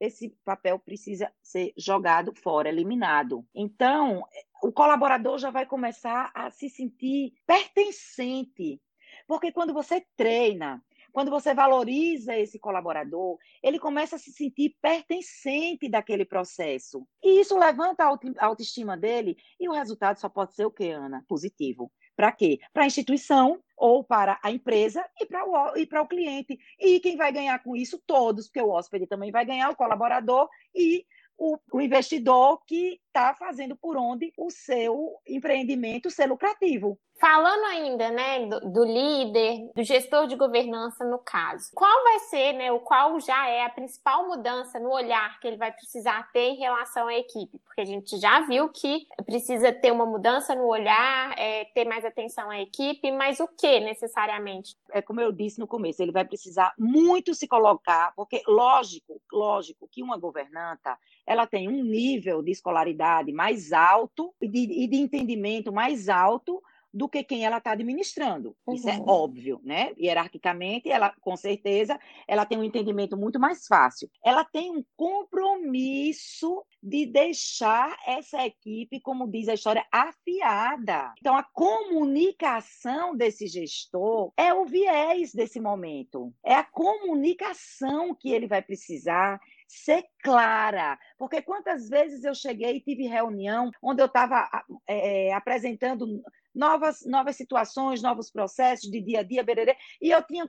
[0.00, 3.46] esse papel precisa ser jogado fora, eliminado.
[3.54, 4.24] Então,
[4.62, 8.80] o colaborador já vai começar a se sentir pertencente.
[9.26, 10.82] Porque quando você treina,
[11.14, 17.06] quando você valoriza esse colaborador, ele começa a se sentir pertencente daquele processo.
[17.22, 21.24] E isso levanta a autoestima dele e o resultado só pode ser o que, Ana?
[21.28, 21.92] Positivo.
[22.16, 22.58] Para quê?
[22.72, 26.58] Para a instituição ou para a empresa e para o, e para o cliente.
[26.80, 28.02] E quem vai ganhar com isso?
[28.04, 31.06] Todos, porque o hóspede também vai ganhar, o colaborador e
[31.38, 36.98] o, o investidor que está fazendo por onde o seu empreendimento ser lucrativo.
[37.20, 42.54] Falando ainda, né, do, do, líder, do gestor de governança no caso, qual vai ser,
[42.54, 46.48] né, o qual já é a principal mudança no olhar que ele vai precisar ter
[46.50, 47.56] em relação à equipe?
[47.64, 52.04] Porque a gente já viu que precisa ter uma mudança no olhar, é, ter mais
[52.04, 54.76] atenção à equipe, mas o que necessariamente?
[54.90, 59.88] É como eu disse no começo, ele vai precisar muito se colocar, porque lógico, lógico
[59.88, 64.96] que uma governanta ela tem um nível de escolaridade mais alto e de, e de
[64.96, 66.62] entendimento mais alto
[66.94, 68.56] do que quem ela está administrando.
[68.64, 68.74] Uhum.
[68.74, 69.04] Isso é uhum.
[69.08, 69.92] óbvio, né?
[69.98, 74.08] Hierarquicamente, ela, com certeza, ela tem um entendimento muito mais fácil.
[74.24, 81.12] Ela tem um compromisso de deixar essa equipe, como diz a história, afiada.
[81.18, 86.32] Então, a comunicação desse gestor é o viés desse momento.
[86.44, 92.80] É a comunicação que ele vai precisar ser clara, porque quantas vezes eu cheguei e
[92.80, 94.48] tive reunião onde eu estava
[94.86, 96.22] é, apresentando
[96.54, 100.48] novas, novas situações, novos processos de dia a dia, bererê, e eu tinha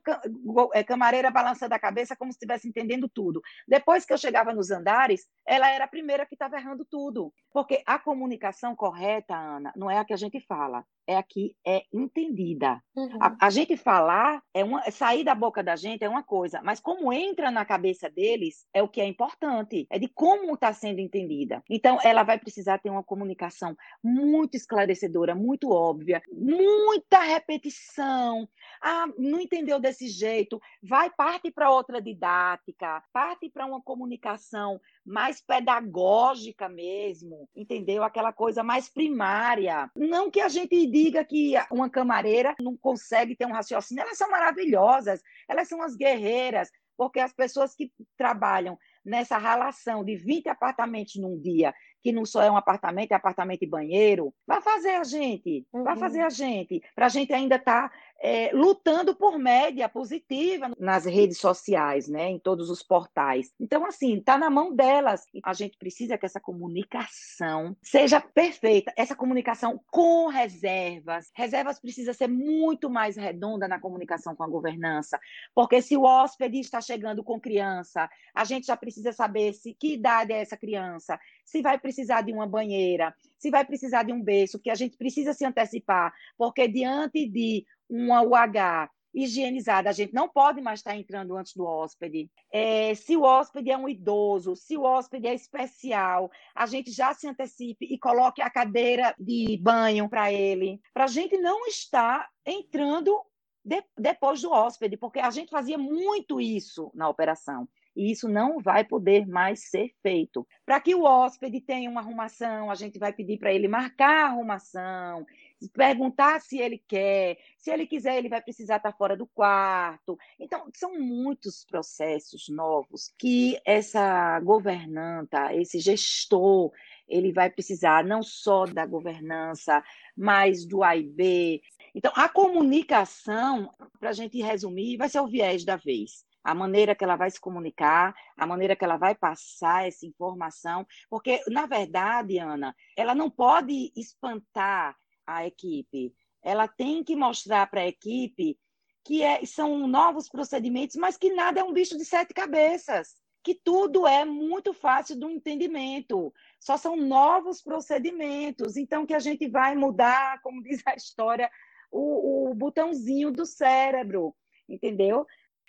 [0.74, 3.42] é, camareira balançando a cabeça como se estivesse entendendo tudo.
[3.68, 7.82] Depois que eu chegava nos andares, ela era a primeira que estava errando tudo, porque
[7.86, 11.84] a comunicação correta, Ana, não é a que a gente fala, é a que é
[11.94, 12.82] entendida.
[12.96, 13.18] Uhum.
[13.22, 16.80] A, a, gente falar, é uma, sair da boca da gente é uma coisa, mas
[16.80, 21.00] como entra na cabeça deles é o que é importante, é de como está sendo
[21.00, 21.64] entendida.
[21.70, 28.48] Então, ela vai precisar ter uma comunicação muito esclarecedora, muito óbvia, muita repetição.
[28.82, 35.40] Ah, não entendeu desse jeito, vai, parte para outra didática, parte para uma comunicação mais
[35.42, 38.04] pedagógica mesmo, entendeu?
[38.04, 39.90] Aquela coisa mais primária.
[39.96, 44.30] Não que a gente diga que uma camareira não consegue ter um raciocínio, elas são
[44.30, 51.16] maravilhosas, elas são as guerreiras, porque as pessoas que trabalham nessa relação de 20 apartamentos
[51.16, 55.04] num dia, que não só é um apartamento, é apartamento e banheiro, vai fazer a
[55.04, 55.84] gente, uhum.
[55.84, 60.72] vai fazer a gente, para a gente ainda estar tá, é, lutando por média positiva
[60.80, 63.54] nas redes sociais, né, em todos os portais.
[63.60, 65.24] Então, assim, está na mão delas.
[65.44, 71.30] A gente precisa que essa comunicação seja perfeita, essa comunicação com reservas.
[71.36, 75.20] Reservas precisa ser muito mais redonda na comunicação com a governança,
[75.54, 79.94] porque se o hóspede está chegando com criança, a gente já precisa saber se que
[79.94, 84.22] idade é essa criança, se vai precisar de uma banheira, se vai precisar de um
[84.22, 90.14] berço, que a gente precisa se antecipar, porque diante de uma UH higienizada, a gente
[90.14, 92.30] não pode mais estar entrando antes do hóspede.
[92.52, 97.14] É, se o hóspede é um idoso, se o hóspede é especial, a gente já
[97.14, 102.28] se antecipe e coloque a cadeira de banho para ele, para a gente não estar
[102.46, 103.18] entrando
[103.64, 108.60] de, depois do hóspede, porque a gente fazia muito isso na operação e isso não
[108.60, 110.46] vai poder mais ser feito.
[110.66, 114.28] Para que o hóspede tenha uma arrumação, a gente vai pedir para ele marcar a
[114.28, 115.26] arrumação,
[115.74, 120.18] perguntar se ele quer, se ele quiser, ele vai precisar estar fora do quarto.
[120.40, 126.72] Então, são muitos processos novos que essa governanta, esse gestor,
[127.08, 129.84] ele vai precisar não só da governança,
[130.16, 131.62] mas do AIB.
[131.94, 136.94] Então, a comunicação, para a gente resumir, vai ser o viés da vez a maneira
[136.94, 141.66] que ela vai se comunicar, a maneira que ela vai passar essa informação, porque, na
[141.66, 148.58] verdade, Ana, ela não pode espantar a equipe, ela tem que mostrar para a equipe
[149.04, 153.54] que é, são novos procedimentos, mas que nada é um bicho de sete cabeças, que
[153.54, 159.76] tudo é muito fácil do entendimento, só são novos procedimentos, então que a gente vai
[159.76, 161.50] mudar, como diz a história,
[161.92, 164.36] o, o botãozinho do cérebro,
[164.68, 165.26] entendeu?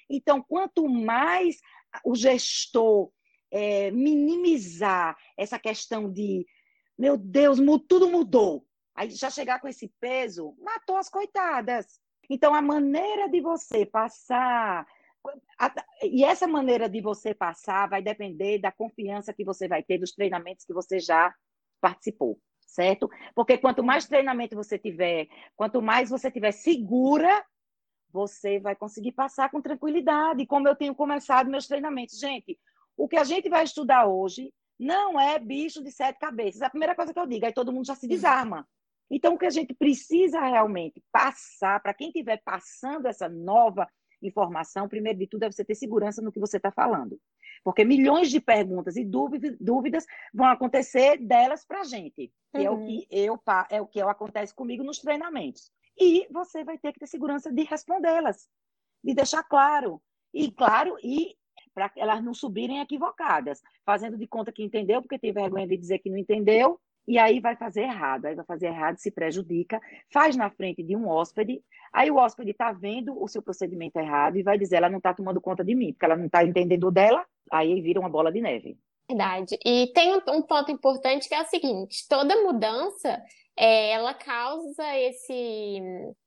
[0.09, 1.59] Então, quanto mais
[2.05, 3.11] o gestor
[3.51, 6.47] é, minimizar essa questão de,
[6.99, 8.67] meu Deus, tudo mudou,
[8.97, 12.01] aí já chegar com esse peso, matou as coitadas.
[12.29, 14.87] Então, a maneira de você passar
[16.03, 20.13] e essa maneira de você passar vai depender da confiança que você vai ter dos
[20.13, 21.35] treinamentos que você já
[21.81, 23.11] participou, certo?
[23.35, 27.45] Porque quanto mais treinamento você tiver, quanto mais você tiver segura
[28.13, 32.19] você vai conseguir passar com tranquilidade, como eu tenho começado meus treinamentos.
[32.19, 32.59] Gente,
[32.97, 36.63] o que a gente vai estudar hoje não é bicho de sete cabeças.
[36.63, 38.67] A primeira coisa que eu digo, aí todo mundo já se desarma.
[39.11, 43.89] Então, o que a gente precisa realmente passar, para quem estiver passando essa nova
[44.23, 47.21] informação, primeiro de tudo é você ter segurança no que você está falando.
[47.63, 52.33] Porque milhões de perguntas e dúvidas vão acontecer delas para a gente.
[52.55, 52.65] Que uhum.
[52.65, 55.71] é o que eu é o que acontece comigo nos treinamentos.
[55.99, 58.49] e você vai ter que ter segurança de respondê-las,
[59.03, 60.03] de deixar claro.
[60.35, 61.35] E claro, e
[61.73, 65.99] para elas não subirem equivocadas, fazendo de conta que entendeu, porque tem vergonha de dizer
[65.99, 69.81] que não entendeu, e aí vai fazer errado, aí vai fazer errado, se prejudica,
[70.13, 74.37] faz na frente de um hóspede, aí o hóspede está vendo o seu procedimento errado
[74.37, 76.91] e vai dizer, ela não está tomando conta de mim, porque ela não está entendendo
[76.91, 78.77] dela, aí vira uma bola de neve.
[79.09, 79.57] Verdade.
[79.65, 83.23] E tem um ponto importante que é o seguinte: toda mudança
[83.57, 85.81] é, ela causa esse,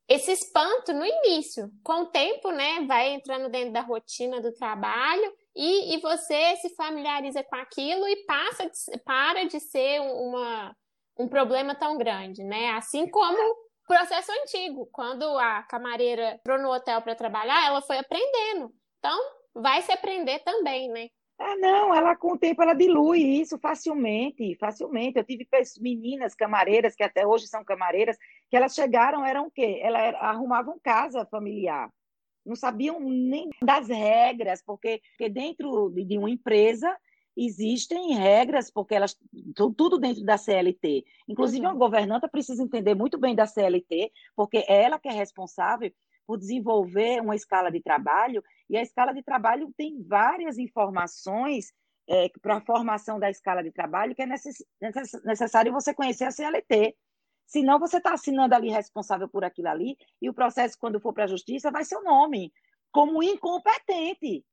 [0.07, 1.69] esse espanto no início.
[1.83, 6.73] Com o tempo, né, vai entrando dentro da rotina do trabalho e, e você se
[6.73, 10.73] familiariza com aquilo e passa de, para de ser uma,
[11.19, 12.69] um problema tão grande, né?
[12.71, 18.71] Assim como processo antigo, quando a camareira entrou no hotel para trabalhar, ela foi aprendendo.
[18.99, 19.19] Então,
[19.53, 21.09] vai se aprender também, né?
[21.37, 25.17] Ah, não, ela com o tempo ela dilui isso facilmente, facilmente.
[25.17, 25.45] Eu tive
[25.81, 28.17] meninas camareiras que até hoje são camareiras,
[28.49, 29.79] que elas chegaram eram o quê?
[29.81, 31.89] Elas arrumavam casa familiar.
[32.45, 36.95] Não sabiam nem das regras, porque, porque dentro de uma empresa
[37.35, 39.17] existem regras, porque elas
[39.55, 41.05] tudo dentro da CLT.
[41.27, 41.71] Inclusive, uhum.
[41.71, 45.91] uma governanta precisa entender muito bem da CLT, porque é ela que é responsável
[46.27, 51.73] por desenvolver uma escala de trabalho, e a escala de trabalho tem várias informações
[52.07, 54.65] é, para a formação da escala de trabalho que é necess,
[55.23, 56.95] necessário você conhecer a CLT.
[57.49, 61.23] Senão, você está assinando ali responsável por aquilo ali, e o processo, quando for para
[61.23, 62.53] a justiça, vai ser o nome,
[62.91, 64.45] como incompetente.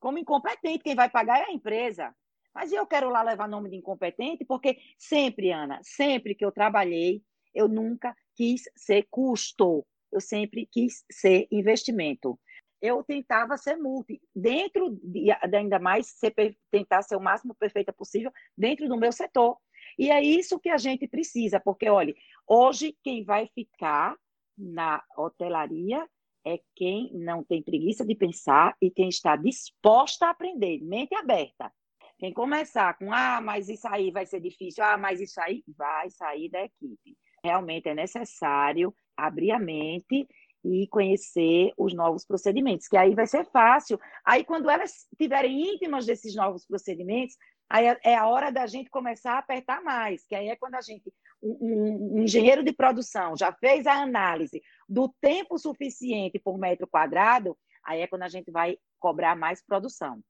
[0.00, 2.14] Como incompetente, quem vai pagar é a empresa.
[2.54, 7.22] Mas eu quero lá levar nome de incompetente, porque sempre, Ana, sempre que eu trabalhei,
[7.54, 12.38] eu nunca quis ser custo eu sempre quis ser investimento.
[12.80, 16.34] Eu tentava ser multi, dentro de, ainda mais ser,
[16.70, 19.56] tentar ser o máximo perfeita possível dentro do meu setor.
[19.98, 22.14] E é isso que a gente precisa, porque, olha,
[22.46, 24.16] hoje quem vai ficar
[24.56, 26.06] na hotelaria
[26.44, 31.72] é quem não tem preguiça de pensar e quem está disposta a aprender, mente aberta.
[32.18, 36.08] Quem começar com, ah, mas isso aí vai ser difícil, ah, mas isso aí vai
[36.10, 37.16] sair da equipe.
[37.44, 40.26] Realmente é necessário abrir a mente
[40.64, 43.98] e conhecer os novos procedimentos, que aí vai ser fácil.
[44.24, 47.36] Aí, quando elas estiverem íntimas desses novos procedimentos,
[47.68, 50.74] aí é, é a hora da gente começar a apertar mais, que aí é quando
[50.74, 56.58] a gente, um, um engenheiro de produção, já fez a análise do tempo suficiente por
[56.58, 60.22] metro quadrado, aí é quando a gente vai cobrar mais produção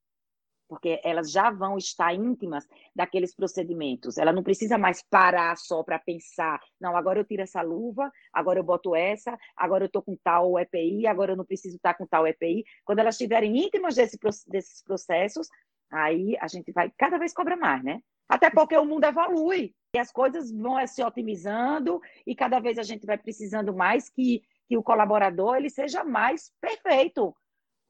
[0.72, 2.66] porque elas já vão estar íntimas
[2.96, 4.16] daqueles procedimentos.
[4.16, 8.58] Ela não precisa mais parar só para pensar, não, agora eu tiro essa luva, agora
[8.58, 12.06] eu boto essa, agora eu estou com tal EPI, agora eu não preciso estar com
[12.06, 12.64] tal EPI.
[12.86, 15.46] Quando elas estiverem íntimas desse, desses processos,
[15.90, 18.00] aí a gente vai cada vez cobrar mais, né?
[18.26, 22.82] Até porque o mundo evolui e as coisas vão se otimizando e cada vez a
[22.82, 27.36] gente vai precisando mais que, que o colaborador ele seja mais perfeito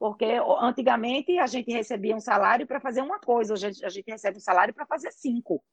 [0.03, 0.25] porque
[0.59, 4.41] antigamente a gente recebia um salário para fazer uma coisa, hoje a gente recebe um
[4.41, 5.63] salário para fazer cinco.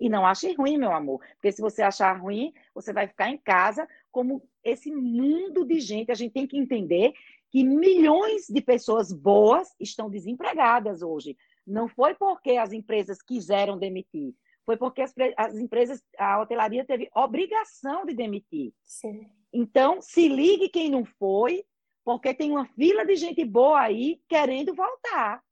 [0.00, 3.38] E não ache ruim, meu amor, porque se você achar ruim, você vai ficar em
[3.38, 6.10] casa como esse mundo de gente.
[6.10, 7.12] A gente tem que entender
[7.48, 11.36] que milhões de pessoas boas estão desempregadas hoje.
[11.64, 14.34] Não foi porque as empresas quiseram demitir,
[14.66, 18.72] foi porque as, as empresas, a hotelaria teve obrigação de demitir.
[18.82, 19.30] Sim.
[19.52, 21.64] Então, se ligue quem não foi,
[22.04, 25.42] porque tem uma fila de gente boa aí querendo voltar.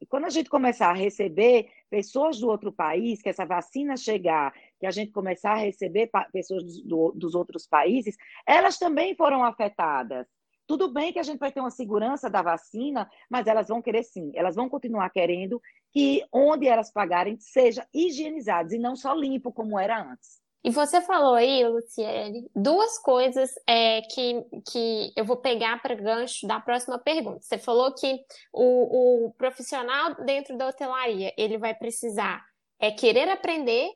[0.00, 4.52] E quando a gente começar a receber pessoas do outro país, que essa vacina chegar,
[4.78, 10.26] que a gente começar a receber pessoas do, dos outros países, elas também foram afetadas.
[10.66, 14.02] Tudo bem que a gente vai ter uma segurança da vacina, mas elas vão querer
[14.02, 19.52] sim, elas vão continuar querendo que onde elas pagarem seja higienizados e não só limpo
[19.52, 20.43] como era antes.
[20.64, 26.46] E você falou aí, Luciele, duas coisas é, que, que eu vou pegar para gancho
[26.46, 27.42] da próxima pergunta.
[27.42, 32.42] Você falou que o, o profissional dentro da hotelaria ele vai precisar
[32.80, 33.90] é querer aprender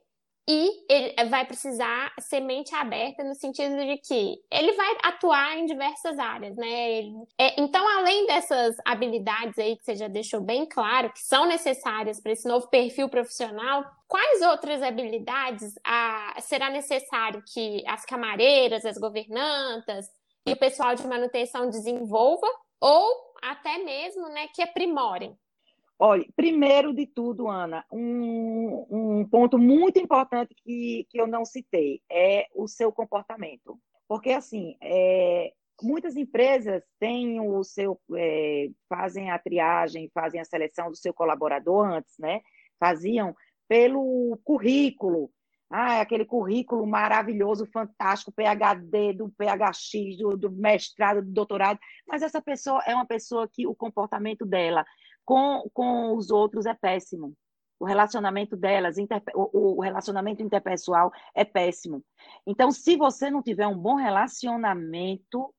[0.50, 5.66] e ele vai precisar ser mente aberta no sentido de que ele vai atuar em
[5.66, 6.92] diversas áreas, né?
[6.92, 11.44] Ele, é, então, além dessas habilidades aí que você já deixou bem claro que são
[11.44, 18.86] necessárias para esse novo perfil profissional, quais outras habilidades a, será necessário que as camareiras,
[18.86, 20.06] as governantas
[20.46, 22.46] e o pessoal de manutenção desenvolva
[22.80, 25.36] ou até mesmo, né, que aprimorem?
[26.00, 32.00] Olha, primeiro de tudo, Ana, um, um ponto muito importante que, que eu não citei
[32.08, 33.76] é o seu comportamento.
[34.06, 40.88] Porque, assim, é, muitas empresas têm o seu, é, fazem a triagem, fazem a seleção
[40.88, 42.42] do seu colaborador antes, né?
[42.78, 43.34] Faziam
[43.66, 45.30] pelo currículo.
[45.68, 52.22] Ah, é aquele currículo maravilhoso, fantástico, PhD, do PhX, do, do mestrado, do doutorado, mas
[52.22, 54.86] essa pessoa é uma pessoa que o comportamento dela
[55.28, 57.34] com, com os outros é péssimo.
[57.78, 58.96] O relacionamento delas,
[59.34, 62.02] o, o relacionamento interpessoal é péssimo.
[62.46, 65.54] Então, se você não tiver um bom relacionamento,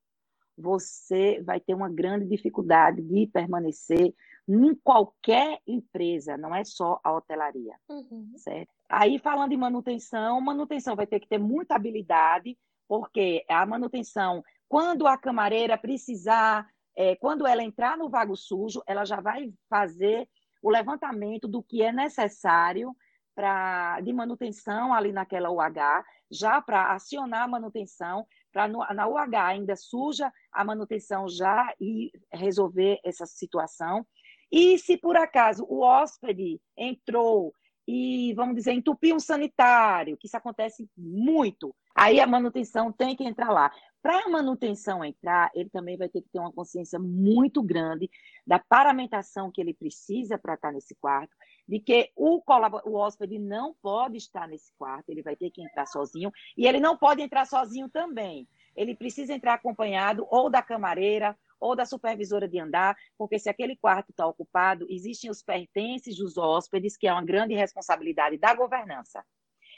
[0.58, 4.12] você vai ter uma grande dificuldade de permanecer
[4.48, 8.32] em qualquer empresa, não é só a hotelaria, uhum.
[8.38, 8.74] certo?
[8.90, 12.58] Aí, falando em manutenção, manutenção vai ter que ter muita habilidade,
[12.88, 16.68] porque a manutenção, quando a camareira precisar,
[17.00, 20.28] é, quando ela entrar no vago sujo, ela já vai fazer
[20.62, 22.94] o levantamento do que é necessário
[23.34, 29.78] pra, de manutenção ali naquela UH, já para acionar a manutenção, para na UH ainda
[29.78, 34.06] suja a manutenção já e resolver essa situação.
[34.52, 37.54] E se por acaso o hóspede entrou
[37.88, 41.74] e, vamos dizer, entupir um sanitário, que isso acontece muito.
[41.96, 43.72] Aí a manutenção tem que entrar lá.
[44.02, 48.10] Para a manutenção entrar, ele também vai ter que ter uma consciência muito grande
[48.48, 51.36] da paramentação que ele precisa para estar nesse quarto,
[51.68, 52.42] de que o,
[52.86, 56.80] o hóspede não pode estar nesse quarto, ele vai ter que entrar sozinho, e ele
[56.80, 58.48] não pode entrar sozinho também.
[58.74, 63.76] Ele precisa entrar acompanhado ou da camareira ou da supervisora de andar, porque se aquele
[63.76, 69.26] quarto está ocupado, existem os pertences dos hóspedes, que é uma grande responsabilidade da governança.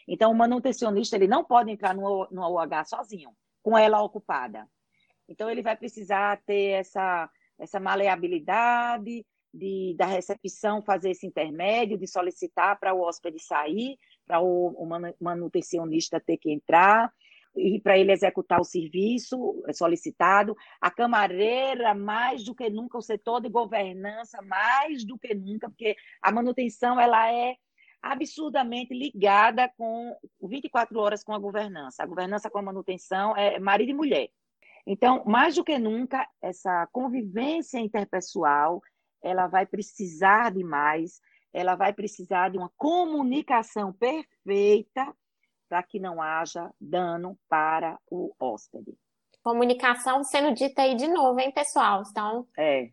[0.07, 3.32] Então, o manutencionista ele não pode entrar no, no OH sozinho,
[3.62, 4.68] com ela ocupada.
[5.28, 12.07] Então, ele vai precisar ter essa, essa maleabilidade de, da recepção fazer esse intermédio, de
[12.07, 14.88] solicitar para o hóspede sair, para o, o
[15.20, 17.12] manutencionista ter que entrar
[17.55, 23.41] e para ele executar o serviço solicitado, a camareira mais do que nunca, o setor
[23.41, 27.55] de governança mais do que nunca, porque a manutenção ela é
[28.01, 32.03] absurdamente ligada com 24 horas com a governança.
[32.03, 34.29] A governança com a manutenção é marido e mulher.
[34.85, 38.81] Então, mais do que nunca, essa convivência interpessoal,
[39.21, 41.21] ela vai precisar de mais,
[41.53, 45.13] ela vai precisar de uma comunicação perfeita
[45.69, 48.97] para que não haja dano para o hóspede.
[49.43, 52.03] Comunicação sendo dita aí de novo, hein, pessoal?
[52.09, 52.89] Então, é.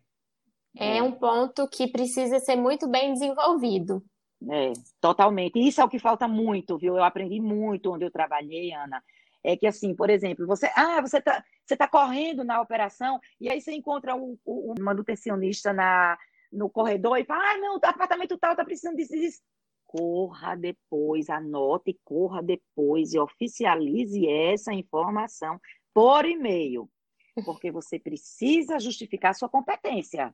[0.77, 1.03] É, é.
[1.03, 4.03] um ponto que precisa ser muito bem desenvolvido.
[4.47, 5.59] É, totalmente.
[5.59, 6.95] Isso é o que falta muito, viu?
[6.95, 9.03] Eu aprendi muito onde eu trabalhei, Ana.
[9.43, 13.49] É que assim, por exemplo, você, ah, você tá, você tá correndo na operação e
[13.49, 16.17] aí você encontra o, o, o manutencionista na,
[16.51, 19.41] no corredor e fala, ah, não, o apartamento tal tá precisando disso, disso
[19.89, 25.59] corra depois, anote, corra depois e oficialize essa informação
[25.91, 26.87] por e-mail,
[27.43, 30.33] porque você precisa justificar sua competência.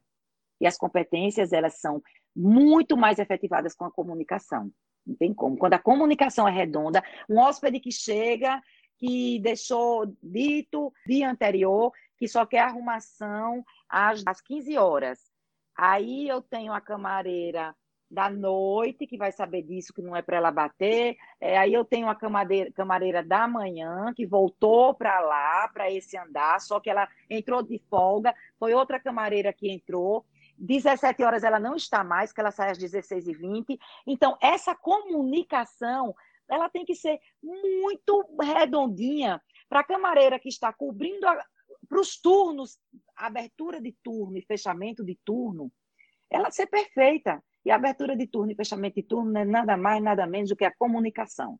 [0.60, 2.03] E as competências, elas são
[2.36, 4.72] muito mais efetivadas com a comunicação.
[5.06, 5.58] Não tem como.
[5.58, 8.62] Quando a comunicação é redonda, um hóspede que chega,
[8.98, 15.20] que deixou dito dia anterior, que só quer arrumação às 15 horas.
[15.78, 17.76] Aí eu tenho a camareira
[18.10, 21.18] da noite, que vai saber disso, que não é para ela bater.
[21.40, 26.18] É, aí eu tenho a camareira, camareira da manhã, que voltou para lá, para esse
[26.18, 30.26] andar, só que ela entrou de folga, foi outra camareira que entrou.
[30.58, 33.78] 17 horas ela não está mais, que ela sai às 16h20.
[34.08, 36.16] Então, essa comunicação,
[36.49, 41.28] ela tem que ser muito redondinha para a camareira que está cobrindo
[41.88, 42.78] para os turnos,
[43.16, 45.72] abertura de turno e fechamento de turno,
[46.30, 47.43] ela ser perfeita.
[47.64, 50.56] E abertura de turno e fechamento de turno não é nada mais, nada menos do
[50.56, 51.60] que a comunicação.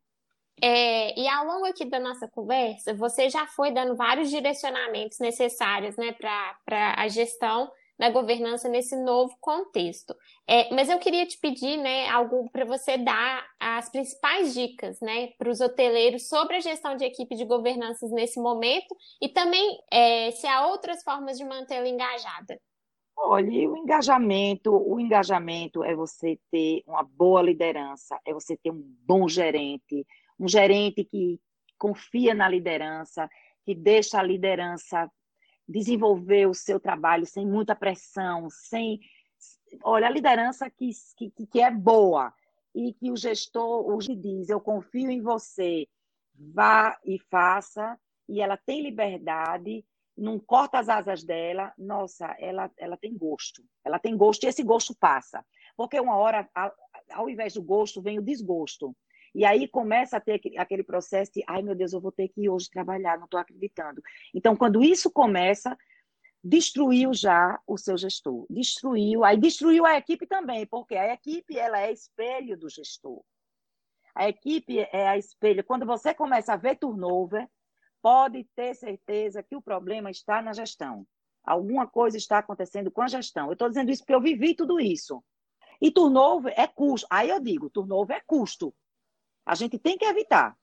[0.62, 5.98] É, e ao longo aqui da nossa conversa, você já foi dando vários direcionamentos necessários
[5.98, 10.16] né, para a gestão da governança nesse novo contexto.
[10.48, 15.28] É, mas eu queria te pedir né, algo para você dar as principais dicas né,
[15.38, 20.32] para os hoteleiros sobre a gestão de equipe de governanças nesse momento e também é,
[20.32, 22.60] se há outras formas de mantê-la engajada.
[23.18, 28.84] Olha, o engajamento, o engajamento é você ter uma boa liderança, é você ter um
[29.06, 30.06] bom gerente,
[30.38, 31.39] um gerente que
[31.78, 33.30] confia na liderança,
[33.66, 35.10] que deixa a liderança
[35.68, 38.99] desenvolver o seu trabalho sem muita pressão, sem
[39.84, 42.34] olha a liderança que, que, que é boa
[42.74, 45.88] e que o gestor o diz eu confio em você,
[46.34, 49.86] vá e faça e ela tem liberdade
[50.18, 53.63] não corta as asas dela, nossa, ela, ela tem gosto.
[53.84, 55.45] Ela tem gosto e esse gosto passa.
[55.76, 56.49] Porque uma hora,
[57.11, 58.95] ao invés do gosto, vem o desgosto.
[59.36, 62.44] E aí começa a ter aquele processo de, ai meu Deus, eu vou ter que
[62.44, 64.02] ir hoje trabalhar, não estou acreditando.
[64.34, 65.78] Então, quando isso começa,
[66.42, 68.46] destruiu já o seu gestor.
[68.50, 73.22] Destruiu, aí destruiu a equipe também, porque a equipe ela é espelho do gestor.
[74.16, 75.66] A equipe é a espelho.
[75.66, 77.46] Quando você começa a ver turnover,
[78.02, 81.06] pode ter certeza que o problema está na gestão.
[81.44, 83.48] Alguma coisa está acontecendo com a gestão.
[83.48, 85.22] Eu estou dizendo isso porque eu vivi tudo isso.
[85.82, 87.06] E turnover é custo.
[87.12, 88.74] Aí eu digo, turnover é custo.
[89.46, 90.58] A gente tem que evitar.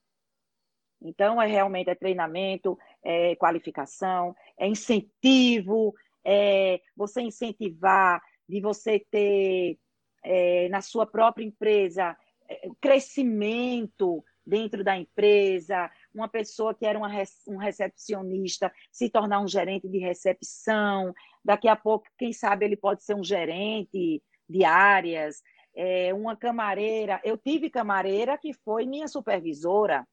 [1.01, 9.77] Então, é realmente é treinamento, é qualificação, é incentivo, é você incentivar de você ter
[10.23, 12.15] é, na sua própria empresa
[12.47, 17.09] é, crescimento dentro da empresa, uma pessoa que era uma,
[17.47, 21.13] um recepcionista se tornar um gerente de recepção,
[21.43, 25.41] daqui a pouco, quem sabe, ele pode ser um gerente de áreas,
[25.75, 27.19] é, uma camareira.
[27.23, 30.07] Eu tive camareira que foi minha supervisora.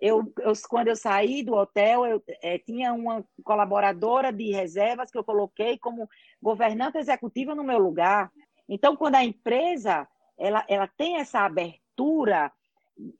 [0.00, 5.18] Eu, eu, quando eu saí do hotel, eu é, tinha uma colaboradora de reservas que
[5.18, 6.08] eu coloquei como
[6.40, 8.32] governante executiva no meu lugar.
[8.68, 12.50] Então, quando a empresa ela, ela tem essa abertura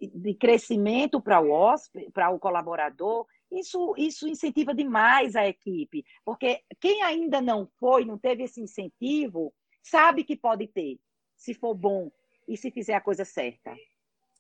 [0.01, 6.63] de crescimento para o hóspede, para o colaborador, isso, isso incentiva demais a equipe, porque
[6.81, 9.53] quem ainda não foi, não teve esse incentivo,
[9.83, 10.99] sabe que pode ter,
[11.41, 12.13] se for bom
[12.47, 13.75] e se fizer a coisa certa.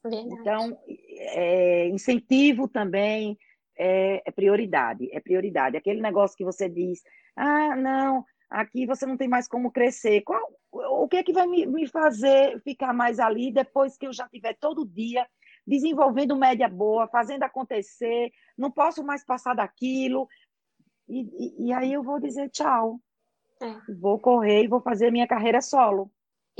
[0.04, 0.28] Verdade.
[0.32, 0.78] Então,
[1.18, 3.38] é, incentivo também
[3.76, 5.76] é, é, prioridade, é prioridade.
[5.76, 7.02] Aquele negócio que você diz,
[7.34, 10.20] ah, não, aqui você não tem mais como crescer.
[10.22, 14.12] Qual, o que é que vai me, me fazer ficar mais ali depois que eu
[14.12, 15.26] já tiver todo dia
[15.66, 20.28] desenvolvendo média boa, fazendo acontecer, não posso mais passar daquilo.
[21.08, 23.00] E, e, e aí eu vou dizer tchau.
[23.62, 23.92] É.
[24.00, 26.10] Vou correr e vou fazer minha carreira solo.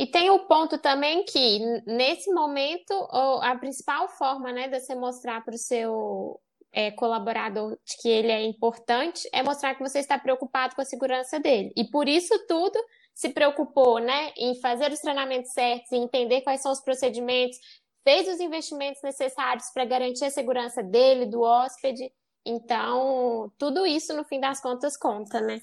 [0.01, 2.95] E tem o ponto também que, nesse momento,
[3.43, 6.41] a principal forma né, de você mostrar para o seu
[6.73, 11.39] é, colaborador que ele é importante é mostrar que você está preocupado com a segurança
[11.39, 11.71] dele.
[11.77, 12.83] E por isso tudo
[13.13, 17.59] se preocupou né, em fazer os treinamentos certos, em entender quais são os procedimentos,
[18.03, 22.11] fez os investimentos necessários para garantir a segurança dele, do hóspede.
[22.47, 25.61] Então, tudo isso, no fim das contas, conta, né?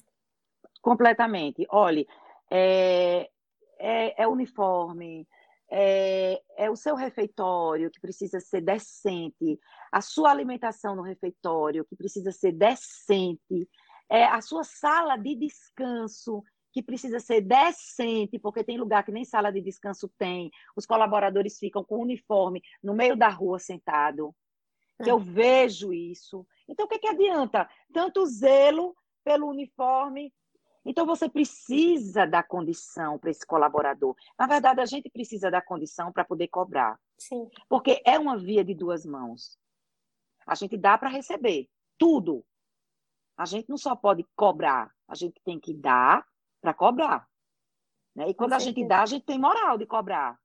[0.80, 1.66] Completamente.
[1.72, 2.08] Olhe,
[2.52, 3.28] é,
[3.80, 5.28] é, é uniforme,
[5.70, 9.60] é, é, o seu refeitório que precisa ser decente,
[9.92, 13.70] a sua alimentação no refeitório que precisa ser decente,
[14.10, 19.26] é a sua sala de descanso que precisa ser decente, porque tem lugar que nem
[19.26, 24.34] sala de descanso tem, os colaboradores ficam com uniforme no meio da rua sentado.
[25.00, 26.46] Eu vejo isso.
[26.68, 27.70] Então, o que, que adianta?
[27.94, 30.34] Tanto zelo pelo uniforme,
[30.90, 34.16] então, você precisa da condição para esse colaborador.
[34.40, 36.98] Na verdade, a gente precisa da condição para poder cobrar.
[37.18, 37.50] Sim.
[37.68, 39.60] Porque é uma via de duas mãos.
[40.46, 42.42] A gente dá para receber tudo.
[43.36, 46.26] A gente não só pode cobrar, a gente tem que dar
[46.62, 47.28] para cobrar.
[48.16, 48.30] Né?
[48.30, 50.40] E quando a gente dá, a gente tem moral de cobrar.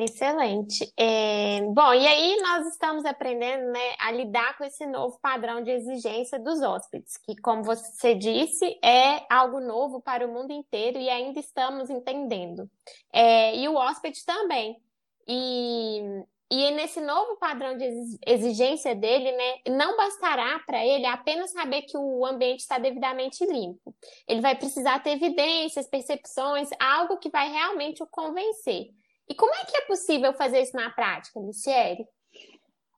[0.00, 0.92] Excelente.
[0.96, 5.72] É, bom, e aí nós estamos aprendendo né, a lidar com esse novo padrão de
[5.72, 11.10] exigência dos hóspedes, que, como você disse, é algo novo para o mundo inteiro e
[11.10, 12.70] ainda estamos entendendo.
[13.12, 14.80] É, e o hóspede também.
[15.26, 16.00] E,
[16.48, 17.84] e nesse novo padrão de
[18.24, 23.92] exigência dele, né, não bastará para ele apenas saber que o ambiente está devidamente limpo.
[24.28, 28.96] Ele vai precisar ter evidências, percepções, algo que vai realmente o convencer.
[29.28, 32.06] E como é que é possível fazer isso na prática, Michele?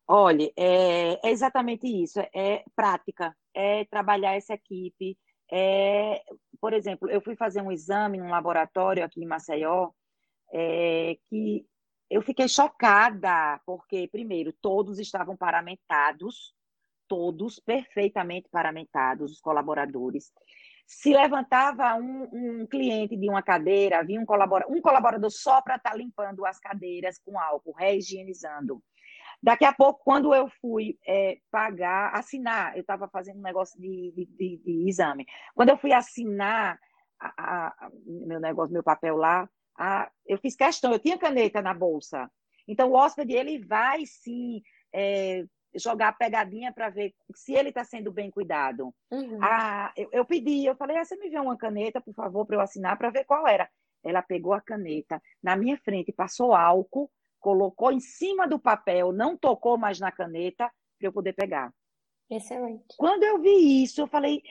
[0.06, 5.16] Olha, é, é, exatamente isso, é prática, é trabalhar essa equipe.
[5.52, 6.22] É,
[6.60, 9.90] por exemplo, eu fui fazer um exame num laboratório aqui em Maceió,
[10.52, 11.64] é, que
[12.10, 16.54] eu fiquei chocada, porque, primeiro, todos estavam paramentados,
[17.06, 20.32] todos perfeitamente paramentados, os colaboradores
[20.90, 25.76] se levantava um, um, cliente de uma cadeira, havia um colaborador, um colaborador só para
[25.76, 28.82] estar tá limpando as cadeiras com álcool, reigienizando.
[29.40, 34.12] Daqui a pouco, quando eu fui é, pagar, assinar, eu estava fazendo um negócio de,
[34.16, 35.26] de, de, de, exame.
[35.54, 36.76] Quando eu fui assinar
[37.20, 41.72] a, a, meu negócio, meu papel lá, a, eu fiz questão, eu tinha caneta na
[41.72, 42.28] bolsa.
[42.66, 44.60] Então, o hóspede, ele vai sim
[44.92, 45.44] é,
[45.74, 48.94] jogar a pegadinha para ver se ele está sendo bem cuidado.
[49.10, 49.38] Uhum.
[49.42, 52.56] Ah, eu, eu, pedi, eu falei, ah, você me vê uma caneta, por favor, para
[52.56, 53.68] eu assinar, para ver qual era.
[54.02, 59.36] Ela pegou a caneta na minha frente, passou álcool, colocou em cima do papel, não
[59.36, 61.72] tocou mais na caneta para eu poder pegar.
[62.30, 62.94] Excelente.
[62.96, 64.42] Quando eu vi isso, eu falei,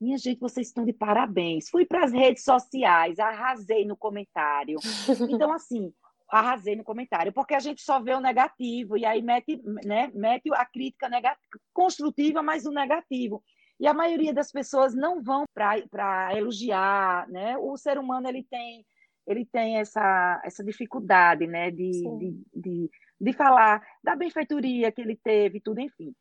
[0.00, 1.68] minha gente, vocês estão de parabéns.
[1.68, 4.78] Fui para as redes sociais, arrasei no comentário.
[5.30, 5.92] Então, assim,
[6.32, 10.52] arrasei no comentário, porque a gente só vê o negativo e aí mete, né, mete
[10.54, 11.38] a crítica negativa,
[11.72, 13.44] construtiva, mas o negativo.
[13.78, 17.56] E a maioria das pessoas não vão para elogiar, né?
[17.58, 18.84] O ser humano ele tem
[19.24, 25.14] ele tem essa, essa dificuldade, né, de, de, de, de, falar da benfeitoria que ele
[25.14, 26.12] teve, tudo, enfim.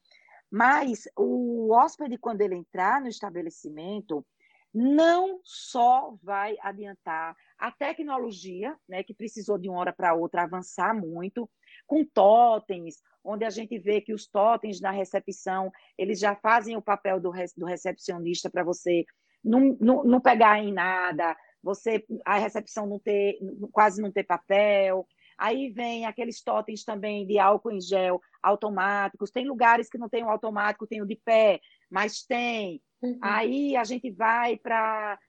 [0.52, 4.24] Mas o hóspede, quando ele entrar no estabelecimento,
[4.72, 10.96] não só vai adiantar a tecnologia, né, que precisou de uma hora para outra avançar
[10.96, 11.48] muito,
[11.86, 16.82] com totens, onde a gente vê que os totens na recepção, eles já fazem o
[16.82, 19.06] papel do, do recepcionista para você
[19.44, 23.38] não, não, não pegar em nada, você a recepção não ter,
[23.72, 25.08] quase não ter papel.
[25.38, 29.32] Aí vem aqueles totens também de álcool em gel automáticos.
[29.32, 31.60] Tem lugares que não tem o automático, tem o de pé,
[31.90, 32.82] mas tem.
[33.02, 33.20] Uhum.
[33.22, 35.20] Aí a gente vai para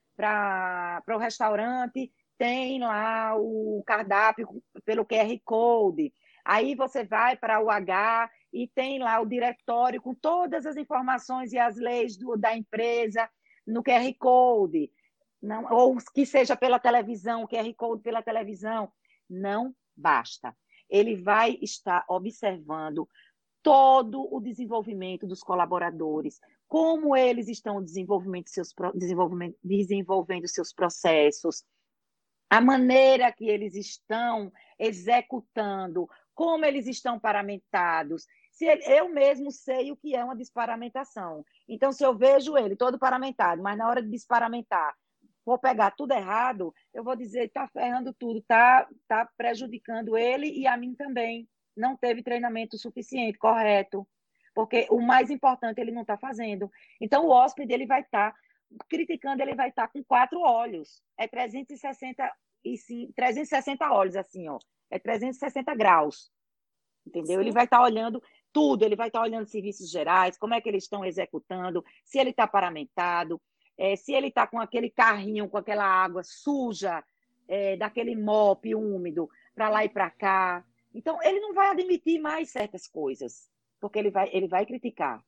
[1.08, 2.10] o restaurante,
[2.42, 4.48] tem lá o cardápio
[4.84, 6.12] pelo QR Code.
[6.44, 11.52] Aí você vai para o H e tem lá o diretório com todas as informações
[11.52, 13.30] e as leis do, da empresa
[13.64, 14.90] no QR Code
[15.40, 18.90] não, ou que seja pela televisão, QR Code pela televisão,
[19.30, 20.52] não basta.
[20.90, 23.08] Ele vai estar observando
[23.62, 31.64] todo o desenvolvimento dos colaboradores, como eles estão desenvolvendo seus, desenvolvimento, desenvolvendo seus processos,
[32.52, 38.26] a maneira que eles estão executando, como eles estão paramentados.
[38.50, 41.46] Se ele, eu mesmo sei o que é uma desparamentação.
[41.66, 44.94] Então, se eu vejo ele todo paramentado, mas na hora de desparamentar,
[45.42, 50.66] for pegar tudo errado, eu vou dizer está ferrando tudo, está tá prejudicando ele e
[50.66, 51.48] a mim também.
[51.74, 54.06] Não teve treinamento suficiente, correto.
[54.54, 56.70] Porque o mais importante ele não está fazendo.
[57.00, 58.38] Então, o hóspede ele vai estar tá,
[58.88, 61.02] criticando, ele vai estar tá com quatro olhos.
[61.18, 62.30] É 360,
[62.64, 64.58] e sim, 360 olhos, assim, ó.
[64.90, 66.30] É 360 graus.
[67.06, 67.36] Entendeu?
[67.36, 67.40] Sim.
[67.40, 70.60] Ele vai estar tá olhando tudo, ele vai estar tá olhando serviços gerais, como é
[70.60, 73.40] que eles estão executando, se ele está paramentado,
[73.78, 77.02] é, se ele está com aquele carrinho, com aquela água suja,
[77.48, 80.64] é, daquele mop úmido, para lá e para cá.
[80.94, 83.50] Então, ele não vai admitir mais certas coisas,
[83.80, 85.22] porque ele vai, ele vai criticar.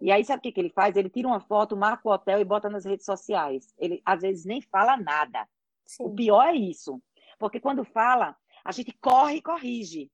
[0.00, 0.96] E aí, sabe o que, que ele faz?
[0.96, 3.74] Ele tira uma foto, marca o hotel e bota nas redes sociais.
[3.78, 5.48] Ele, às vezes, nem fala nada.
[5.86, 6.04] Sim.
[6.04, 7.00] O pior é isso.
[7.38, 10.10] Porque quando fala, a gente corre e corrige.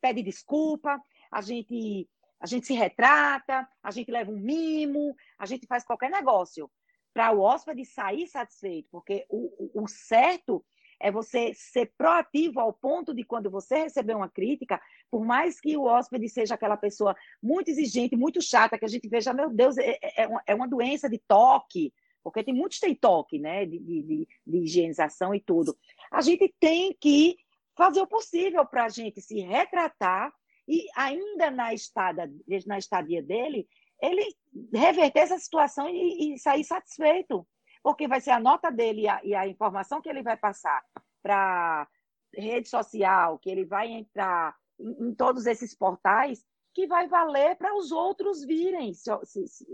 [0.00, 1.00] Pede desculpa,
[1.30, 2.08] a gente,
[2.40, 6.70] a gente se retrata, a gente leva um mimo, a gente faz qualquer negócio
[7.12, 10.64] para o hóspede sair satisfeito, porque o, o, certo
[11.02, 14.80] é você ser proativo ao ponto de quando você receber uma crítica,
[15.10, 19.08] por mais que o hóspede seja aquela pessoa muito exigente, muito chata, que a gente
[19.08, 21.92] veja, meu Deus, é, é, é uma doença de toque,
[22.22, 25.76] porque tem muitos tem toque, né, de, de, de higienização e tudo.
[26.10, 27.36] A gente tem que
[27.76, 30.32] fazer o possível para a gente se retratar
[30.68, 32.30] e ainda na estada,
[32.66, 33.66] na estadia dele,
[34.00, 34.34] ele
[34.72, 37.46] reverter essa situação e, e, sair satisfeito,
[37.82, 40.82] porque vai ser a nota dele e a, e a informação que ele vai passar
[41.22, 41.88] para
[42.34, 47.76] rede social, que ele vai entrar em, em, todos esses portais, que vai valer para
[47.76, 49.66] os outros virem se, se, se,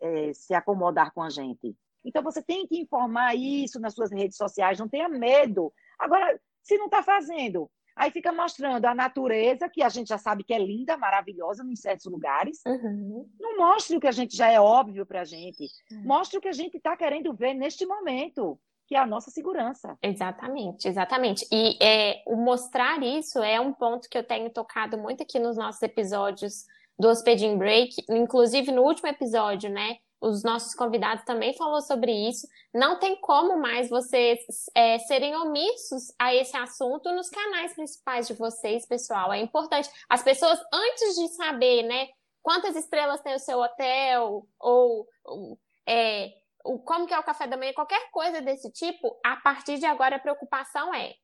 [0.00, 1.76] é, se acomodar com a gente.
[2.04, 5.72] Então, você tem que informar isso nas suas redes sociais, não tenha medo.
[5.98, 10.42] Agora, se não está fazendo, Aí fica mostrando a natureza, que a gente já sabe
[10.42, 12.60] que é linda, maravilhosa em certos lugares.
[12.66, 13.28] Uhum.
[13.38, 15.68] Não mostre o que a gente já é óbvio para a gente.
[15.92, 16.02] Uhum.
[16.04, 19.96] Mostre o que a gente está querendo ver neste momento, que é a nossa segurança.
[20.02, 21.46] Exatamente, exatamente.
[21.52, 25.56] E é, o mostrar isso é um ponto que eu tenho tocado muito aqui nos
[25.56, 26.64] nossos episódios
[26.98, 29.98] do Hospeding Break, inclusive no último episódio, né?
[30.24, 32.48] Os nossos convidados também falou sobre isso.
[32.72, 34.40] Não tem como mais vocês
[34.74, 39.32] é, serem omissos a esse assunto nos canais principais de vocês, pessoal.
[39.32, 39.90] É importante.
[40.08, 42.08] As pessoas, antes de saber, né,
[42.42, 46.32] quantas estrelas tem o seu hotel, ou, ou é,
[46.84, 50.16] como que é o café da manhã, qualquer coisa desse tipo, a partir de agora
[50.16, 51.14] a preocupação é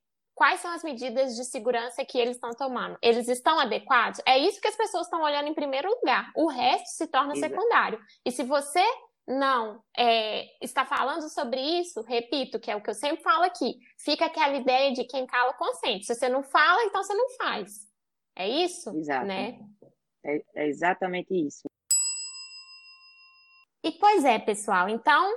[0.40, 2.96] quais são as medidas de segurança que eles estão tomando?
[3.02, 4.22] Eles estão adequados?
[4.26, 6.32] É isso que as pessoas estão olhando em primeiro lugar.
[6.34, 7.52] O resto se torna Exato.
[7.52, 8.00] secundário.
[8.24, 8.82] E se você
[9.28, 13.80] não é, está falando sobre isso, repito, que é o que eu sempre falo aqui,
[13.98, 16.06] fica aquela ideia de quem cala consente.
[16.06, 17.86] Se você não fala, então você não faz.
[18.34, 18.96] É isso?
[18.96, 19.26] Exato.
[19.26, 19.60] Né?
[20.24, 21.68] É, é exatamente isso.
[23.82, 24.88] E pois é, pessoal.
[24.88, 25.32] Então,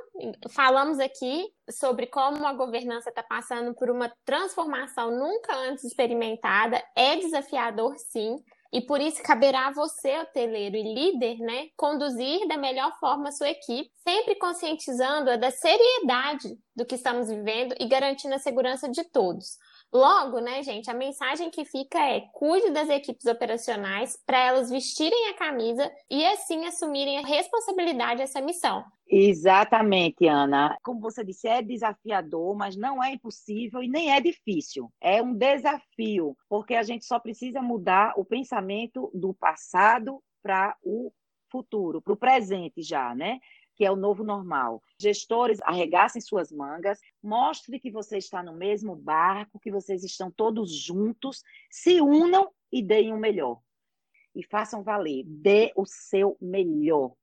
[0.49, 6.83] falamos aqui sobre como a governança está passando por uma transformação nunca antes experimentada.
[6.95, 8.35] É desafiador, sim.
[8.73, 13.31] E por isso caberá a você, hoteleiro e líder, né, conduzir da melhor forma a
[13.31, 19.03] sua equipe, sempre conscientizando-a da seriedade do que estamos vivendo e garantindo a segurança de
[19.03, 19.57] todos.
[19.91, 25.29] Logo, né, gente, a mensagem que fica é: cuide das equipes operacionais para elas vestirem
[25.29, 28.83] a camisa e assim assumirem a responsabilidade dessa missão.
[29.07, 30.75] Exatamente, Ana.
[30.81, 34.91] Como você disse, é desafiador, mas não é impossível e nem é difícil.
[34.99, 41.11] É um desafio, porque a gente só precisa mudar o pensamento do passado para o
[41.51, 43.39] futuro, para o presente já, né?
[43.75, 44.81] Que é o novo normal.
[44.99, 50.75] Gestores, arregassem suas mangas, mostre que você está no mesmo barco, que vocês estão todos
[50.75, 53.59] juntos, se unam e deem o melhor.
[54.35, 57.13] E façam valer, dê o seu melhor.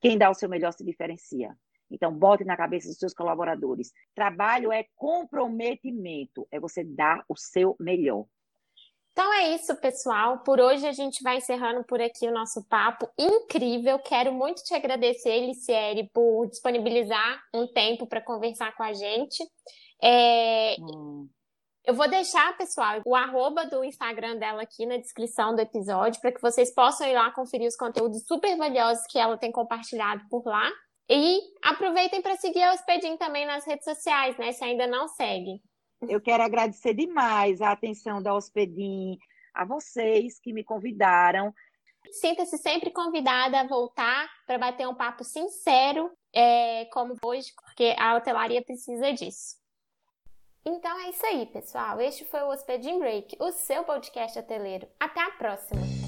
[0.00, 1.56] Quem dá o seu melhor se diferencia.
[1.90, 3.92] Então, bote na cabeça dos seus colaboradores.
[4.14, 8.26] Trabalho é comprometimento, é você dar o seu melhor.
[9.14, 10.40] Então é isso, pessoal.
[10.40, 13.96] Por hoje a gente vai encerrando por aqui o nosso papo incrível.
[14.00, 19.44] Quero muito te agradecer, Liciere, por disponibilizar um tempo para conversar com a gente.
[20.02, 20.74] É...
[20.80, 21.28] Hum.
[21.86, 26.32] Eu vou deixar, pessoal, o arroba do Instagram dela aqui na descrição do episódio, para
[26.32, 30.44] que vocês possam ir lá conferir os conteúdos super valiosos que ela tem compartilhado por
[30.44, 30.68] lá.
[31.08, 34.50] E aproveitem para seguir a Hospedim também nas redes sociais, né?
[34.50, 35.60] Se ainda não segue.
[36.08, 39.18] Eu quero agradecer demais a atenção da Hospedim,
[39.52, 41.54] a vocês que me convidaram.
[42.10, 48.14] Sinta-se sempre convidada a voltar para bater um papo sincero, é, como hoje, porque a
[48.16, 49.56] hotelaria precisa disso.
[50.64, 52.00] Então é isso aí, pessoal.
[52.00, 54.88] Este foi o Hospedim Break, o seu podcast hoteleiro.
[54.98, 56.03] Até a próxima!